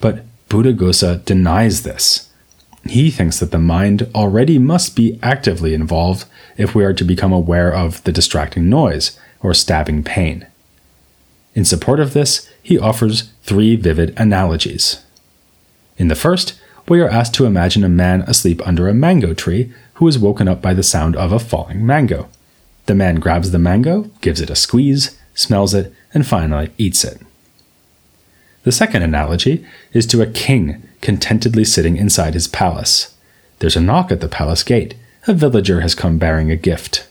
But 0.00 0.24
Buddhaghosa 0.48 1.24
denies 1.24 1.82
this. 1.82 2.25
He 2.88 3.10
thinks 3.10 3.40
that 3.40 3.50
the 3.50 3.58
mind 3.58 4.08
already 4.14 4.58
must 4.58 4.96
be 4.96 5.18
actively 5.22 5.74
involved 5.74 6.26
if 6.56 6.74
we 6.74 6.84
are 6.84 6.94
to 6.94 7.04
become 7.04 7.32
aware 7.32 7.72
of 7.72 8.02
the 8.04 8.12
distracting 8.12 8.68
noise 8.68 9.18
or 9.40 9.54
stabbing 9.54 10.02
pain. 10.02 10.46
In 11.54 11.64
support 11.64 12.00
of 12.00 12.12
this, 12.12 12.50
he 12.62 12.78
offers 12.78 13.32
three 13.42 13.76
vivid 13.76 14.12
analogies. 14.18 15.02
In 15.96 16.08
the 16.08 16.14
first, 16.14 16.60
we 16.88 17.00
are 17.00 17.08
asked 17.08 17.34
to 17.34 17.46
imagine 17.46 17.82
a 17.82 17.88
man 17.88 18.22
asleep 18.22 18.60
under 18.66 18.88
a 18.88 18.94
mango 18.94 19.34
tree 19.34 19.72
who 19.94 20.06
is 20.06 20.18
woken 20.18 20.46
up 20.46 20.60
by 20.60 20.74
the 20.74 20.82
sound 20.82 21.16
of 21.16 21.32
a 21.32 21.38
falling 21.38 21.84
mango. 21.84 22.28
The 22.86 22.94
man 22.94 23.16
grabs 23.16 23.50
the 23.50 23.58
mango, 23.58 24.10
gives 24.20 24.40
it 24.40 24.50
a 24.50 24.56
squeeze, 24.56 25.18
smells 25.34 25.74
it, 25.74 25.92
and 26.14 26.26
finally 26.26 26.70
eats 26.78 27.04
it. 27.04 27.20
The 28.62 28.72
second 28.72 29.02
analogy 29.02 29.64
is 29.92 30.06
to 30.06 30.22
a 30.22 30.26
king 30.26 30.82
contentedly 31.06 31.62
sitting 31.62 31.96
inside 31.96 32.34
his 32.34 32.48
palace. 32.48 33.14
There's 33.60 33.76
a 33.76 33.80
knock 33.80 34.10
at 34.10 34.20
the 34.20 34.26
palace 34.26 34.64
gate. 34.64 34.96
A 35.28 35.34
villager 35.34 35.80
has 35.80 35.94
come 35.94 36.18
bearing 36.18 36.50
a 36.50 36.56
gift. 36.56 37.06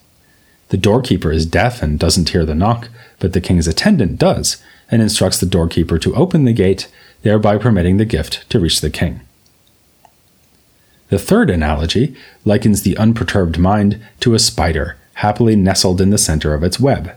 The 0.68 0.76
doorkeeper 0.76 1.32
is 1.32 1.46
deaf 1.46 1.82
and 1.82 1.98
doesn't 1.98 2.28
hear 2.28 2.44
the 2.44 2.54
knock, 2.54 2.90
but 3.20 3.32
the 3.32 3.40
king's 3.40 3.70
attendant 3.70 4.20
does, 4.20 4.62
and 4.92 5.02
instructs 5.02 5.40
the 5.40 5.46
doorkeeper 5.46 5.98
to 6.00 6.14
open 6.14 6.44
the 6.44 6.52
gate, 6.52 6.90
thereby 7.22 7.58
permitting 7.58 7.96
the 7.96 8.04
gift 8.04 8.50
to 8.50 8.60
reach 8.60 8.82
the 8.82 8.90
king. 8.90 9.22
The 11.08 11.18
third 11.18 11.50
analogy 11.50 12.18
likens 12.44 12.82
the 12.82 12.98
unperturbed 12.98 13.58
mind 13.58 14.06
to 14.20 14.34
a 14.34 14.40
spider 14.40 14.98
happily 15.14 15.56
nestled 15.56 16.02
in 16.02 16.10
the 16.10 16.18
center 16.18 16.54
of 16.54 16.66
its 16.66 16.82
web. 16.82 17.16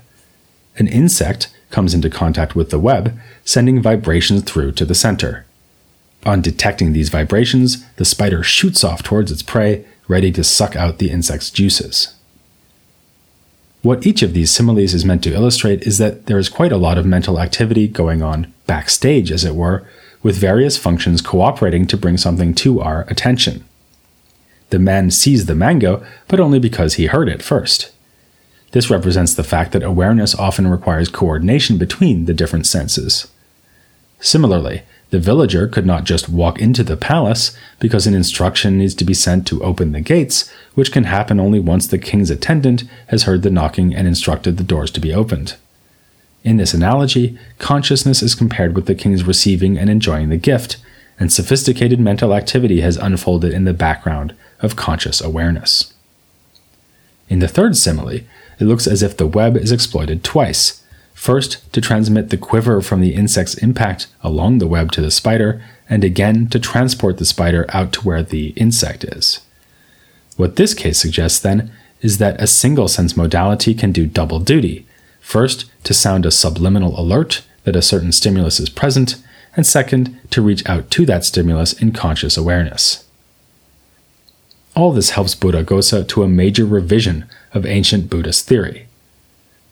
An 0.77 0.87
insect 0.87 1.53
comes 1.73 1.93
into 1.93 2.09
contact 2.09 2.55
with 2.55 2.71
the 2.71 2.79
web, 2.79 3.19
sending 3.45 3.83
vibrations 3.83 4.45
through 4.45 4.71
to 4.73 4.85
the 4.85 4.95
center. 4.95 5.45
On 6.29 6.43
detecting 6.43 6.93
these 6.93 7.09
vibrations, 7.09 7.83
the 7.97 8.05
spider 8.05 8.43
shoots 8.43 8.85
off 8.85 9.03
towards 9.03 9.33
its 9.33 9.43
prey, 9.43 9.87
ready 10.09 10.31
to 10.33 10.45
suck 10.45 10.77
out 10.77 10.99
the 10.99 11.11
insect's 11.11 11.49
juices. 11.49 12.15
What 13.81 14.07
each 14.07 14.21
of 14.21 14.35
these 14.35 14.51
similes 14.51 14.93
is 14.93 15.07
meant 15.07 15.25
to 15.25 15.33
illustrate 15.33 15.85
is 15.85 15.97
that 15.97 16.27
there 16.27 16.37
is 16.37 16.51
quite 16.51 16.71
a 16.71 16.77
lot 16.77 16.99
of 16.99 17.07
mental 17.07 17.41
activity 17.41 17.89
going 17.89 18.23
on 18.23 18.53
backstage, 18.67 19.33
as 19.33 19.43
it 19.43 19.55
were, 19.55 19.89
with 20.23 20.37
various 20.37 20.77
functions 20.77 21.23
cooperating 21.23 21.87
to 21.87 21.97
bring 21.97 22.19
something 22.19 22.55
to 22.57 22.83
our 22.83 23.07
attention. 23.09 23.65
The 24.69 24.79
man 24.79 25.11
sees 25.11 25.47
the 25.47 25.55
mango, 25.55 26.05
but 26.27 26.41
only 26.41 26.59
because 26.59 26.95
he 26.95 27.07
heard 27.07 27.31
it 27.31 27.43
first. 27.43 27.91
This 28.73 28.91
represents 28.91 29.33
the 29.33 29.45
fact 29.45 29.73
that 29.73 29.83
awareness 29.83 30.35
often 30.35 30.67
requires 30.67 31.09
coordination 31.09 31.79
between 31.79 32.27
the 32.27 32.35
different 32.35 32.67
senses. 32.67 33.29
Similarly, 34.21 34.83
the 35.11 35.19
villager 35.19 35.67
could 35.67 35.87
not 35.87 36.05
just 36.05 36.29
walk 36.29 36.61
into 36.61 36.83
the 36.83 36.97
palace 36.97 37.57
because 37.81 38.07
an 38.07 38.15
instruction 38.15 38.77
needs 38.77 38.95
to 38.95 39.05
be 39.05 39.15
sent 39.15 39.47
to 39.47 39.63
open 39.63 39.93
the 39.93 40.01
gates, 40.01 40.53
which 40.75 40.93
can 40.93 41.05
happen 41.05 41.41
only 41.41 41.59
once 41.59 41.87
the 41.87 41.99
king's 41.99 42.31
attendant 42.31 42.85
has 43.07 43.23
heard 43.23 43.43
the 43.43 43.51
knocking 43.51 43.95
and 43.95 44.07
instructed 44.07 44.57
the 44.57 44.65
doors 44.65 44.91
to 44.91 45.01
be 45.01 45.15
opened. 45.15 45.57
In 46.45 46.59
this 46.59 46.75
analogy, 46.75 47.39
consciousness 47.59 48.23
is 48.23 48.35
compared 48.35 48.75
with 48.75 48.87
the 48.87 48.95
king's 48.95 49.25
receiving 49.25 49.79
and 49.79 49.89
enjoying 49.89 50.29
the 50.29 50.37
gift, 50.37 50.77
and 51.19 51.33
sophisticated 51.33 51.99
mental 51.99 52.35
activity 52.35 52.83
has 52.83 52.97
unfolded 52.97 53.53
in 53.53 53.65
the 53.65 53.73
background 53.73 54.35
of 54.61 54.77
conscious 54.77 55.21
awareness. 55.21 55.93
In 57.29 57.39
the 57.39 57.49
third 57.49 57.77
simile, 57.77 58.21
it 58.61 58.65
looks 58.65 58.87
as 58.87 59.03
if 59.03 59.17
the 59.17 59.27
web 59.27 59.57
is 59.57 59.73
exploited 59.73 60.23
twice 60.23 60.83
First, 61.19 61.71
to 61.73 61.81
transmit 61.81 62.31
the 62.31 62.37
quiver 62.37 62.81
from 62.81 63.01
the 63.01 63.13
insect's 63.13 63.55
impact 63.55 64.07
along 64.23 64.59
the 64.59 64.69
web 64.69 64.93
to 64.93 65.01
the 65.01 65.11
spider, 65.11 65.61
and 65.91 66.05
again 66.05 66.47
to 66.51 66.61
transport 66.61 67.19
the 67.19 67.25
spider 67.25 67.67
out 67.71 67.93
to 67.95 68.03
where 68.03 68.23
the 68.23 68.51
insect 68.51 69.03
is. 69.03 69.41
What 70.37 70.55
this 70.55 70.75
case 70.75 70.97
suggests, 70.97 71.41
then, 71.41 71.73
is 72.01 72.19
that 72.19 72.41
a 72.41 72.47
single 72.47 72.87
sense 72.87 73.17
modality 73.17 73.75
can 73.75 73.91
do 73.91 74.07
double 74.07 74.39
duty. 74.39 74.87
First, 75.21 75.65
to 75.83 75.93
sound 75.93 76.25
a 76.25 76.31
subliminal 76.31 76.99
alert 76.99 77.43
that 77.65 77.75
a 77.75 77.83
certain 77.83 78.13
stimulus 78.13 78.61
is 78.61 78.71
present, 78.71 79.17
and 79.57 79.67
second, 79.67 80.21
to 80.31 80.41
reach 80.41 80.65
out 80.67 80.89
to 80.93 81.05
that 81.07 81.25
stimulus 81.25 81.73
in 81.73 81.91
conscious 81.91 82.37
awareness. 82.37 83.05
All 84.77 84.93
this 84.93 85.11
helps 85.11 85.35
Buddhaghosa 85.35 86.07
to 86.09 86.23
a 86.23 86.29
major 86.29 86.65
revision 86.65 87.25
of 87.53 87.67
ancient 87.67 88.09
Buddhist 88.09 88.47
theory. 88.47 88.88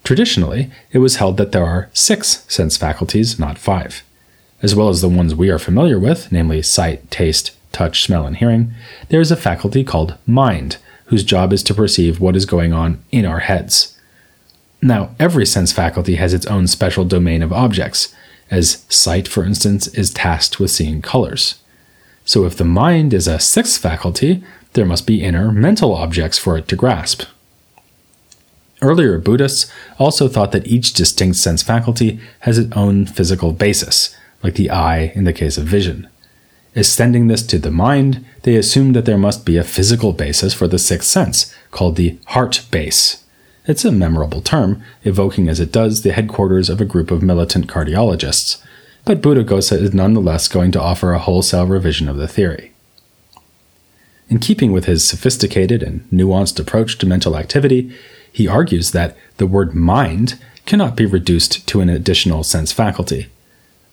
Traditionally, 0.06 0.70
it 0.92 0.98
was 0.98 1.16
held 1.16 1.36
that 1.36 1.50
there 1.50 1.64
are 1.64 1.90
six 1.92 2.44
sense 2.46 2.76
faculties, 2.76 3.40
not 3.40 3.58
five. 3.58 4.04
As 4.62 4.72
well 4.72 4.88
as 4.88 5.00
the 5.00 5.08
ones 5.08 5.34
we 5.34 5.50
are 5.50 5.58
familiar 5.58 5.98
with, 5.98 6.30
namely 6.30 6.62
sight, 6.62 7.10
taste, 7.10 7.56
touch, 7.72 8.04
smell, 8.04 8.24
and 8.24 8.36
hearing, 8.36 8.72
there 9.08 9.20
is 9.20 9.32
a 9.32 9.36
faculty 9.36 9.82
called 9.82 10.16
mind, 10.24 10.76
whose 11.06 11.24
job 11.24 11.52
is 11.52 11.60
to 11.64 11.74
perceive 11.74 12.20
what 12.20 12.36
is 12.36 12.46
going 12.46 12.72
on 12.72 13.02
in 13.10 13.26
our 13.26 13.40
heads. 13.40 13.98
Now, 14.80 15.10
every 15.18 15.44
sense 15.44 15.72
faculty 15.72 16.14
has 16.14 16.32
its 16.32 16.46
own 16.46 16.68
special 16.68 17.04
domain 17.04 17.42
of 17.42 17.52
objects, 17.52 18.14
as 18.48 18.84
sight, 18.88 19.26
for 19.26 19.42
instance, 19.42 19.88
is 19.88 20.10
tasked 20.14 20.60
with 20.60 20.70
seeing 20.70 21.02
colors. 21.02 21.56
So 22.24 22.44
if 22.44 22.56
the 22.56 22.64
mind 22.64 23.12
is 23.12 23.26
a 23.26 23.40
sixth 23.40 23.82
faculty, 23.82 24.44
there 24.74 24.86
must 24.86 25.04
be 25.04 25.24
inner 25.24 25.50
mental 25.50 25.96
objects 25.96 26.38
for 26.38 26.56
it 26.56 26.68
to 26.68 26.76
grasp. 26.76 27.24
Earlier 28.82 29.18
Buddhists 29.18 29.72
also 29.98 30.28
thought 30.28 30.52
that 30.52 30.66
each 30.66 30.92
distinct 30.92 31.36
sense 31.36 31.62
faculty 31.62 32.20
has 32.40 32.58
its 32.58 32.76
own 32.76 33.06
physical 33.06 33.52
basis, 33.52 34.14
like 34.42 34.54
the 34.54 34.70
eye 34.70 35.12
in 35.14 35.24
the 35.24 35.32
case 35.32 35.56
of 35.56 35.64
vision. 35.64 36.08
Extending 36.74 37.28
this 37.28 37.42
to 37.46 37.58
the 37.58 37.70
mind, 37.70 38.24
they 38.42 38.54
assumed 38.54 38.94
that 38.94 39.06
there 39.06 39.16
must 39.16 39.46
be 39.46 39.56
a 39.56 39.64
physical 39.64 40.12
basis 40.12 40.52
for 40.52 40.68
the 40.68 40.78
sixth 40.78 41.08
sense, 41.08 41.54
called 41.70 41.96
the 41.96 42.18
heart 42.26 42.66
base. 42.70 43.24
It's 43.64 43.84
a 43.84 43.90
memorable 43.90 44.42
term, 44.42 44.82
evoking 45.02 45.48
as 45.48 45.58
it 45.58 45.72
does 45.72 46.02
the 46.02 46.12
headquarters 46.12 46.68
of 46.68 46.80
a 46.80 46.84
group 46.84 47.10
of 47.10 47.22
militant 47.22 47.66
cardiologists, 47.66 48.62
but 49.06 49.22
Buddhaghosa 49.22 49.80
is 49.80 49.94
nonetheless 49.94 50.48
going 50.48 50.70
to 50.72 50.82
offer 50.82 51.12
a 51.12 51.18
wholesale 51.18 51.66
revision 51.66 52.08
of 52.08 52.18
the 52.18 52.28
theory. 52.28 52.72
In 54.28 54.38
keeping 54.38 54.70
with 54.70 54.84
his 54.84 55.08
sophisticated 55.08 55.82
and 55.82 56.08
nuanced 56.10 56.60
approach 56.60 56.98
to 56.98 57.06
mental 57.06 57.36
activity, 57.36 57.96
he 58.36 58.46
argues 58.46 58.90
that 58.90 59.16
the 59.38 59.46
word 59.46 59.74
mind 59.74 60.38
cannot 60.66 60.94
be 60.94 61.06
reduced 61.06 61.66
to 61.66 61.80
an 61.80 61.88
additional 61.88 62.44
sense 62.44 62.70
faculty. 62.70 63.28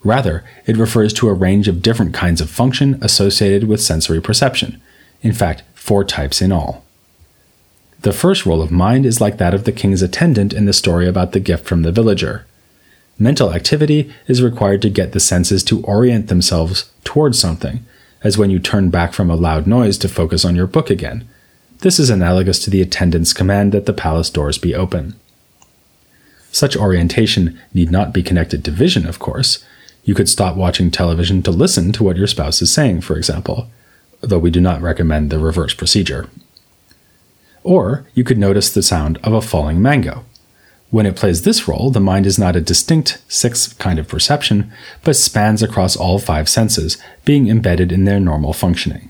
Rather, 0.03 0.43
it 0.65 0.75
refers 0.75 1.13
to 1.13 1.29
a 1.29 1.33
range 1.33 1.69
of 1.69 1.81
different 1.81 2.13
kinds 2.13 2.41
of 2.41 2.49
function 2.49 2.99
associated 3.01 3.69
with 3.69 3.81
sensory 3.81 4.19
perception, 4.19 4.81
in 5.21 5.31
fact, 5.31 5.63
four 5.73 6.03
types 6.03 6.41
in 6.41 6.51
all. 6.51 6.83
The 8.01 8.11
first 8.11 8.45
role 8.45 8.61
of 8.61 8.69
mind 8.69 9.05
is 9.05 9.21
like 9.21 9.37
that 9.37 9.53
of 9.53 9.63
the 9.63 9.71
king's 9.71 10.01
attendant 10.01 10.51
in 10.51 10.65
the 10.65 10.73
story 10.73 11.07
about 11.07 11.31
the 11.31 11.39
gift 11.39 11.65
from 11.65 11.83
the 11.83 11.93
villager. 11.93 12.45
Mental 13.17 13.53
activity 13.53 14.11
is 14.27 14.43
required 14.43 14.81
to 14.81 14.89
get 14.89 15.13
the 15.13 15.21
senses 15.21 15.63
to 15.63 15.85
orient 15.85 16.27
themselves 16.27 16.91
towards 17.05 17.39
something, 17.39 17.85
as 18.25 18.37
when 18.37 18.49
you 18.49 18.59
turn 18.59 18.89
back 18.89 19.13
from 19.13 19.29
a 19.29 19.37
loud 19.37 19.67
noise 19.67 19.97
to 19.99 20.09
focus 20.09 20.43
on 20.43 20.53
your 20.53 20.67
book 20.67 20.89
again. 20.89 21.25
This 21.83 21.99
is 21.99 22.09
analogous 22.09 22.59
to 22.59 22.69
the 22.69 22.81
attendant's 22.81 23.33
command 23.33 23.73
that 23.73 23.87
the 23.87 23.91
palace 23.91 24.29
doors 24.29 24.57
be 24.57 24.73
open. 24.73 25.19
Such 26.49 26.77
orientation 26.77 27.59
need 27.73 27.91
not 27.91 28.13
be 28.13 28.23
connected 28.23 28.63
to 28.63 28.71
vision, 28.71 29.05
of 29.05 29.19
course. 29.19 29.65
You 30.05 30.15
could 30.15 30.29
stop 30.29 30.55
watching 30.55 30.89
television 30.89 31.43
to 31.43 31.51
listen 31.51 31.91
to 31.91 32.03
what 32.05 32.15
your 32.15 32.27
spouse 32.27 32.61
is 32.61 32.73
saying, 32.73 33.01
for 33.01 33.17
example, 33.17 33.67
though 34.21 34.39
we 34.39 34.49
do 34.49 34.61
not 34.61 34.81
recommend 34.81 35.29
the 35.29 35.39
reverse 35.39 35.73
procedure. 35.73 36.29
Or 37.63 38.05
you 38.13 38.23
could 38.23 38.37
notice 38.37 38.71
the 38.73 38.81
sound 38.81 39.17
of 39.17 39.33
a 39.33 39.41
falling 39.41 39.81
mango. 39.81 40.23
When 40.89 41.05
it 41.05 41.17
plays 41.17 41.41
this 41.41 41.67
role, 41.67 41.91
the 41.91 41.99
mind 41.99 42.25
is 42.25 42.39
not 42.39 42.55
a 42.55 42.61
distinct 42.61 43.21
sixth 43.27 43.77
kind 43.77 43.99
of 43.99 44.07
perception, 44.07 44.71
but 45.03 45.17
spans 45.17 45.61
across 45.61 45.97
all 45.97 46.17
five 46.17 46.47
senses, 46.47 46.97
being 47.25 47.49
embedded 47.49 47.91
in 47.91 48.05
their 48.05 48.21
normal 48.21 48.53
functioning. 48.53 49.09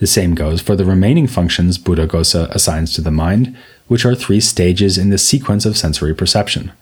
The 0.00 0.06
same 0.06 0.34
goes 0.34 0.62
for 0.62 0.76
the 0.76 0.84
remaining 0.84 1.26
functions 1.26 1.78
Buddhaghosa 1.78 2.50
assigns 2.50 2.94
to 2.94 3.02
the 3.02 3.10
mind, 3.10 3.54
which 3.86 4.06
are 4.06 4.14
three 4.14 4.40
stages 4.40 4.96
in 4.96 5.10
the 5.10 5.18
sequence 5.18 5.66
of 5.66 5.76
sensory 5.76 6.14
perception. 6.14 6.72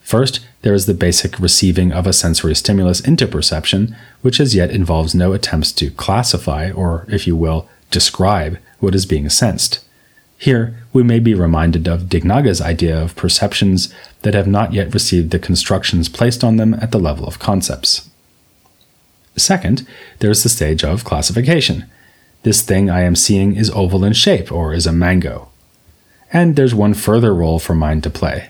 First, 0.00 0.40
there 0.62 0.72
is 0.72 0.86
the 0.86 0.94
basic 0.94 1.38
receiving 1.38 1.92
of 1.92 2.06
a 2.06 2.14
sensory 2.14 2.54
stimulus 2.54 3.00
into 3.00 3.26
perception, 3.26 3.94
which 4.22 4.40
as 4.40 4.54
yet 4.54 4.70
involves 4.70 5.14
no 5.14 5.34
attempts 5.34 5.70
to 5.72 5.90
classify, 5.90 6.70
or, 6.70 7.04
if 7.08 7.26
you 7.26 7.36
will, 7.36 7.68
describe 7.90 8.56
what 8.80 8.94
is 8.94 9.04
being 9.04 9.28
sensed. 9.28 9.84
Here, 10.38 10.82
we 10.94 11.02
may 11.02 11.18
be 11.18 11.34
reminded 11.34 11.86
of 11.86 12.08
Dignaga's 12.08 12.62
idea 12.62 12.98
of 12.98 13.16
perceptions 13.16 13.92
that 14.22 14.32
have 14.32 14.46
not 14.46 14.72
yet 14.72 14.94
received 14.94 15.32
the 15.32 15.38
constructions 15.38 16.08
placed 16.08 16.42
on 16.42 16.56
them 16.56 16.72
at 16.74 16.92
the 16.92 16.98
level 16.98 17.26
of 17.26 17.38
concepts. 17.38 18.08
Second, 19.36 19.86
there 20.20 20.30
is 20.30 20.42
the 20.42 20.48
stage 20.48 20.82
of 20.82 21.04
classification. 21.04 21.84
This 22.48 22.62
thing 22.62 22.88
I 22.88 23.02
am 23.02 23.14
seeing 23.14 23.56
is 23.56 23.68
oval 23.72 24.06
in 24.06 24.14
shape 24.14 24.50
or 24.50 24.72
is 24.72 24.86
a 24.86 24.90
mango. 24.90 25.50
And 26.32 26.56
there's 26.56 26.74
one 26.74 26.94
further 26.94 27.34
role 27.34 27.58
for 27.58 27.74
mind 27.74 28.02
to 28.04 28.08
play. 28.08 28.48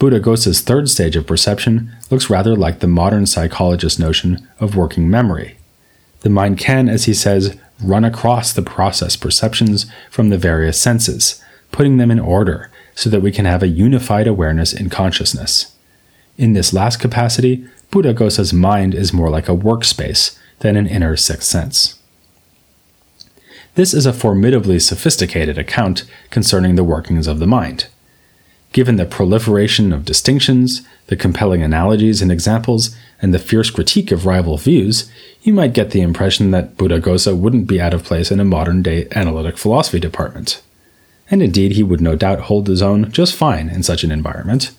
Buddhaghosa's 0.00 0.62
third 0.62 0.90
stage 0.90 1.14
of 1.14 1.24
perception 1.24 1.92
looks 2.10 2.28
rather 2.28 2.56
like 2.56 2.80
the 2.80 2.88
modern 2.88 3.26
psychologist's 3.26 4.00
notion 4.00 4.48
of 4.58 4.74
working 4.74 5.08
memory. 5.08 5.58
The 6.22 6.28
mind 6.28 6.58
can, 6.58 6.88
as 6.88 7.04
he 7.04 7.14
says, 7.14 7.56
run 7.80 8.04
across 8.04 8.52
the 8.52 8.62
process 8.62 9.14
perceptions 9.14 9.86
from 10.10 10.30
the 10.30 10.36
various 10.36 10.82
senses, 10.82 11.40
putting 11.70 11.98
them 11.98 12.10
in 12.10 12.18
order 12.18 12.68
so 12.96 13.08
that 13.10 13.22
we 13.22 13.30
can 13.30 13.44
have 13.44 13.62
a 13.62 13.68
unified 13.68 14.26
awareness 14.26 14.72
in 14.72 14.90
consciousness. 14.90 15.72
In 16.36 16.54
this 16.54 16.72
last 16.72 16.96
capacity, 16.96 17.64
Buddhaghosa's 17.92 18.52
mind 18.52 18.92
is 18.92 19.12
more 19.12 19.30
like 19.30 19.48
a 19.48 19.56
workspace 19.56 20.36
than 20.58 20.74
an 20.74 20.88
inner 20.88 21.14
sixth 21.14 21.48
sense. 21.48 22.00
This 23.74 23.92
is 23.92 24.06
a 24.06 24.12
formidably 24.12 24.78
sophisticated 24.78 25.58
account 25.58 26.04
concerning 26.30 26.76
the 26.76 26.84
workings 26.84 27.26
of 27.26 27.40
the 27.40 27.46
mind. 27.46 27.86
Given 28.72 28.96
the 28.96 29.04
proliferation 29.04 29.92
of 29.92 30.04
distinctions, 30.04 30.86
the 31.08 31.16
compelling 31.16 31.62
analogies 31.62 32.22
and 32.22 32.30
examples, 32.30 32.96
and 33.20 33.34
the 33.34 33.38
fierce 33.38 33.70
critique 33.70 34.12
of 34.12 34.26
rival 34.26 34.58
views, 34.58 35.10
you 35.42 35.52
might 35.52 35.72
get 35.72 35.90
the 35.90 36.02
impression 36.02 36.52
that 36.52 36.76
Buddhaghosa 36.76 37.36
wouldn't 37.36 37.66
be 37.66 37.80
out 37.80 37.94
of 37.94 38.04
place 38.04 38.30
in 38.30 38.38
a 38.38 38.44
modern 38.44 38.82
day 38.82 39.08
analytic 39.12 39.58
philosophy 39.58 39.98
department. 39.98 40.62
And 41.30 41.42
indeed, 41.42 41.72
he 41.72 41.82
would 41.82 42.00
no 42.00 42.14
doubt 42.14 42.40
hold 42.42 42.68
his 42.68 42.82
own 42.82 43.10
just 43.10 43.34
fine 43.34 43.68
in 43.68 43.82
such 43.82 44.04
an 44.04 44.12
environment. 44.12 44.70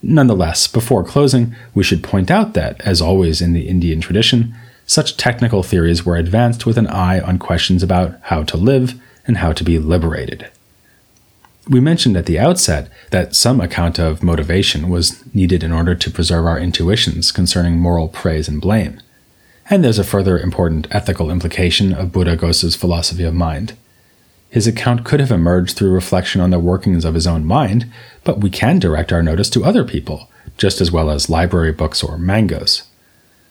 Nonetheless, 0.00 0.68
before 0.68 1.04
closing, 1.04 1.54
we 1.74 1.84
should 1.84 2.04
point 2.04 2.30
out 2.30 2.54
that, 2.54 2.80
as 2.82 3.02
always 3.02 3.42
in 3.42 3.52
the 3.52 3.68
Indian 3.68 4.00
tradition, 4.00 4.54
such 4.88 5.18
technical 5.18 5.62
theories 5.62 6.04
were 6.04 6.16
advanced 6.16 6.64
with 6.64 6.78
an 6.78 6.86
eye 6.86 7.20
on 7.20 7.38
questions 7.38 7.82
about 7.82 8.18
how 8.22 8.42
to 8.42 8.56
live 8.56 9.00
and 9.26 9.36
how 9.36 9.52
to 9.52 9.62
be 9.62 9.78
liberated. 9.78 10.50
We 11.68 11.78
mentioned 11.78 12.16
at 12.16 12.24
the 12.24 12.38
outset 12.38 12.90
that 13.10 13.36
some 13.36 13.60
account 13.60 13.98
of 13.98 14.22
motivation 14.22 14.88
was 14.88 15.22
needed 15.34 15.62
in 15.62 15.72
order 15.72 15.94
to 15.94 16.10
preserve 16.10 16.46
our 16.46 16.58
intuitions 16.58 17.30
concerning 17.30 17.78
moral 17.78 18.08
praise 18.08 18.48
and 18.48 18.62
blame. 18.62 18.98
And 19.68 19.84
there's 19.84 19.98
a 19.98 20.04
further 20.04 20.38
important 20.38 20.88
ethical 20.90 21.30
implication 21.30 21.92
of 21.92 22.10
Buddha 22.10 22.34
Buddhaghosa's 22.38 22.74
philosophy 22.74 23.24
of 23.24 23.34
mind. 23.34 23.76
His 24.48 24.66
account 24.66 25.04
could 25.04 25.20
have 25.20 25.30
emerged 25.30 25.76
through 25.76 25.90
reflection 25.90 26.40
on 26.40 26.48
the 26.48 26.58
workings 26.58 27.04
of 27.04 27.12
his 27.12 27.26
own 27.26 27.44
mind, 27.44 27.92
but 28.24 28.40
we 28.40 28.48
can 28.48 28.78
direct 28.78 29.12
our 29.12 29.22
notice 29.22 29.50
to 29.50 29.66
other 29.66 29.84
people, 29.84 30.30
just 30.56 30.80
as 30.80 30.90
well 30.90 31.10
as 31.10 31.28
library 31.28 31.72
books 31.72 32.02
or 32.02 32.16
mangoes. 32.16 32.87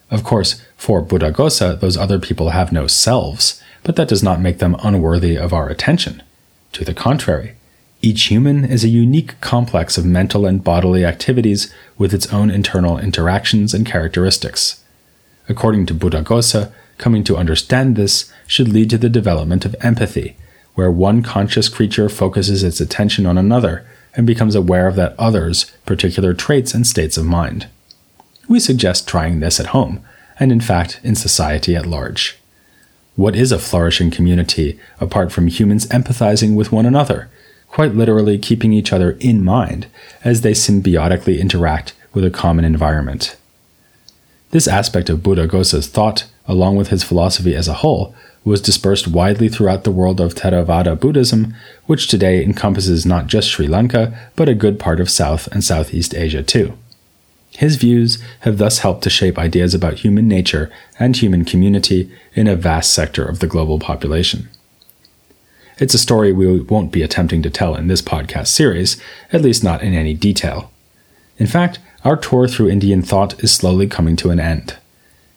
Of 0.09 0.23
course, 0.23 0.61
for 0.77 1.01
Buddhaghosa, 1.01 1.79
those 1.79 1.97
other 1.97 2.19
people 2.19 2.51
have 2.51 2.71
no 2.71 2.87
selves, 2.87 3.61
but 3.83 3.95
that 3.97 4.07
does 4.07 4.23
not 4.23 4.41
make 4.41 4.59
them 4.59 4.77
unworthy 4.81 5.37
of 5.37 5.53
our 5.53 5.69
attention. 5.69 6.23
To 6.73 6.85
the 6.85 6.93
contrary, 6.93 7.55
each 8.01 8.25
human 8.25 8.63
is 8.63 8.83
a 8.83 8.89
unique 8.89 9.39
complex 9.41 9.97
of 9.97 10.05
mental 10.05 10.45
and 10.45 10.63
bodily 10.63 11.03
activities 11.03 11.73
with 11.97 12.13
its 12.13 12.31
own 12.31 12.51
internal 12.51 12.97
interactions 12.97 13.73
and 13.73 13.85
characteristics. 13.85 14.83
According 15.49 15.87
to 15.87 15.93
Buddhaghosa, 15.93 16.71
coming 16.97 17.23
to 17.23 17.37
understand 17.37 17.95
this 17.95 18.31
should 18.45 18.67
lead 18.67 18.89
to 18.91 18.97
the 18.97 19.09
development 19.09 19.65
of 19.65 19.75
empathy, 19.81 20.35
where 20.75 20.91
one 20.91 21.23
conscious 21.23 21.69
creature 21.69 22.07
focuses 22.07 22.63
its 22.63 22.79
attention 22.79 23.25
on 23.25 23.37
another 23.37 23.85
and 24.15 24.27
becomes 24.27 24.55
aware 24.55 24.87
of 24.87 24.95
that 24.95 25.15
other's 25.17 25.65
particular 25.85 26.33
traits 26.33 26.73
and 26.73 26.85
states 26.85 27.17
of 27.17 27.25
mind. 27.25 27.67
We 28.47 28.59
suggest 28.59 29.07
trying 29.07 29.39
this 29.39 29.59
at 29.59 29.67
home, 29.67 30.03
and 30.39 30.51
in 30.51 30.61
fact, 30.61 30.99
in 31.03 31.15
society 31.15 31.75
at 31.75 31.85
large. 31.85 32.37
What 33.15 33.35
is 33.35 33.51
a 33.51 33.59
flourishing 33.59 34.11
community 34.11 34.79
apart 34.99 35.31
from 35.31 35.47
humans 35.47 35.87
empathizing 35.87 36.55
with 36.55 36.71
one 36.71 36.85
another? 36.85 37.29
quite 37.67 37.93
literally 37.93 38.37
keeping 38.37 38.73
each 38.73 38.93
other 38.93 39.11
in 39.19 39.43
mind 39.43 39.87
as 40.23 40.41
they 40.41 40.51
symbiotically 40.51 41.39
interact 41.39 41.93
with 42.13 42.25
a 42.25 42.31
common 42.31 42.65
environment. 42.65 43.35
This 44.51 44.67
aspect 44.67 45.09
of 45.09 45.19
Buddhaghosa's 45.19 45.87
thought, 45.87 46.25
along 46.47 46.77
with 46.77 46.87
his 46.87 47.03
philosophy 47.03 47.55
as 47.55 47.67
a 47.67 47.75
whole, 47.75 48.15
was 48.43 48.61
dispersed 48.61 49.07
widely 49.07 49.49
throughout 49.49 49.83
the 49.83 49.91
world 49.91 50.21
of 50.21 50.33
Theravada 50.33 50.97
Buddhism, 50.97 51.53
which 51.85 52.07
today 52.07 52.41
encompasses 52.41 53.05
not 53.05 53.27
just 53.27 53.49
Sri 53.49 53.67
Lanka, 53.67 54.17
but 54.37 54.47
a 54.47 54.55
good 54.55 54.79
part 54.79 55.01
of 55.01 55.09
South 55.09 55.47
and 55.47 55.63
Southeast 55.63 56.15
Asia 56.15 56.41
too. 56.41 56.77
His 57.57 57.75
views 57.75 58.19
have 58.41 58.59
thus 58.59 58.79
helped 58.79 59.01
to 59.01 59.09
shape 59.09 59.39
ideas 59.39 59.73
about 59.73 60.01
human 60.01 60.27
nature 60.27 60.71
and 60.99 61.17
human 61.17 61.43
community 61.43 62.07
in 62.35 62.47
a 62.47 62.55
vast 62.55 62.93
sector 62.93 63.25
of 63.25 63.39
the 63.39 63.47
global 63.47 63.79
population. 63.79 64.47
It's 65.79 65.95
a 65.95 65.97
story 65.97 66.31
we 66.31 66.61
won't 66.61 66.91
be 66.91 67.01
attempting 67.01 67.41
to 67.41 67.49
tell 67.49 67.73
in 67.73 67.87
this 67.87 68.03
podcast 68.03 68.49
series, 68.49 69.01
at 69.33 69.41
least 69.41 69.63
not 69.63 69.81
in 69.81 69.95
any 69.95 70.13
detail. 70.13 70.71
In 71.39 71.47
fact, 71.47 71.79
our 72.05 72.15
tour 72.15 72.47
through 72.47 72.69
Indian 72.69 73.01
thought 73.01 73.43
is 73.43 73.51
slowly 73.53 73.87
coming 73.87 74.15
to 74.17 74.29
an 74.29 74.39
end. 74.39 74.77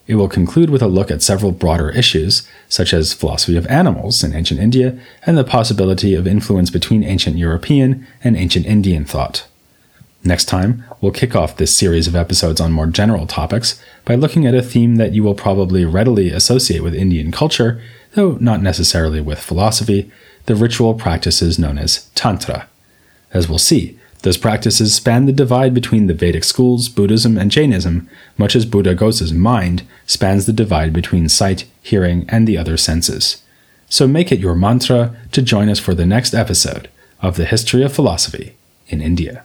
It 0.06 0.16
will 0.16 0.28
conclude 0.28 0.68
with 0.68 0.82
a 0.82 0.88
look 0.88 1.10
at 1.10 1.22
several 1.22 1.52
broader 1.52 1.88
issues, 1.88 2.46
such 2.68 2.92
as 2.92 3.14
philosophy 3.14 3.56
of 3.56 3.66
animals 3.68 4.22
in 4.22 4.34
ancient 4.34 4.60
India 4.60 4.98
and 5.24 5.38
the 5.38 5.44
possibility 5.44 6.14
of 6.14 6.26
influence 6.26 6.68
between 6.68 7.02
ancient 7.02 7.38
European 7.38 8.06
and 8.22 8.36
ancient 8.36 8.66
Indian 8.66 9.06
thought. 9.06 9.46
Next 10.22 10.44
time, 10.44 10.84
we'll 11.00 11.12
kick 11.12 11.34
off 11.34 11.56
this 11.56 11.76
series 11.76 12.06
of 12.06 12.14
episodes 12.14 12.60
on 12.60 12.72
more 12.72 12.86
general 12.86 13.26
topics 13.26 13.82
by 14.04 14.14
looking 14.14 14.46
at 14.46 14.54
a 14.54 14.62
theme 14.62 14.96
that 14.96 15.14
you 15.14 15.22
will 15.22 15.34
probably 15.34 15.84
readily 15.84 16.30
associate 16.30 16.82
with 16.82 16.94
Indian 16.94 17.32
culture, 17.32 17.80
though 18.12 18.32
not 18.40 18.60
necessarily 18.60 19.20
with 19.20 19.38
philosophy, 19.38 20.10
the 20.44 20.54
ritual 20.54 20.94
practices 20.94 21.58
known 21.58 21.78
as 21.78 22.10
Tantra. 22.14 22.68
As 23.32 23.48
we'll 23.48 23.58
see, 23.58 23.98
those 24.22 24.36
practices 24.36 24.94
span 24.94 25.24
the 25.24 25.32
divide 25.32 25.72
between 25.72 26.06
the 26.06 26.14
Vedic 26.14 26.44
schools, 26.44 26.90
Buddhism, 26.90 27.38
and 27.38 27.50
Jainism, 27.50 28.08
much 28.36 28.54
as 28.54 28.66
Buddhaghosa's 28.66 29.32
mind 29.32 29.84
spans 30.06 30.44
the 30.44 30.52
divide 30.52 30.92
between 30.92 31.30
sight, 31.30 31.64
hearing, 31.80 32.26
and 32.28 32.46
the 32.46 32.58
other 32.58 32.76
senses. 32.76 33.42
So 33.88 34.06
make 34.06 34.30
it 34.30 34.38
your 34.38 34.54
mantra 34.54 35.16
to 35.32 35.40
join 35.40 35.70
us 35.70 35.78
for 35.78 35.94
the 35.94 36.04
next 36.04 36.34
episode 36.34 36.90
of 37.22 37.36
the 37.36 37.46
History 37.46 37.82
of 37.82 37.94
Philosophy 37.94 38.56
in 38.88 39.00
India. 39.00 39.44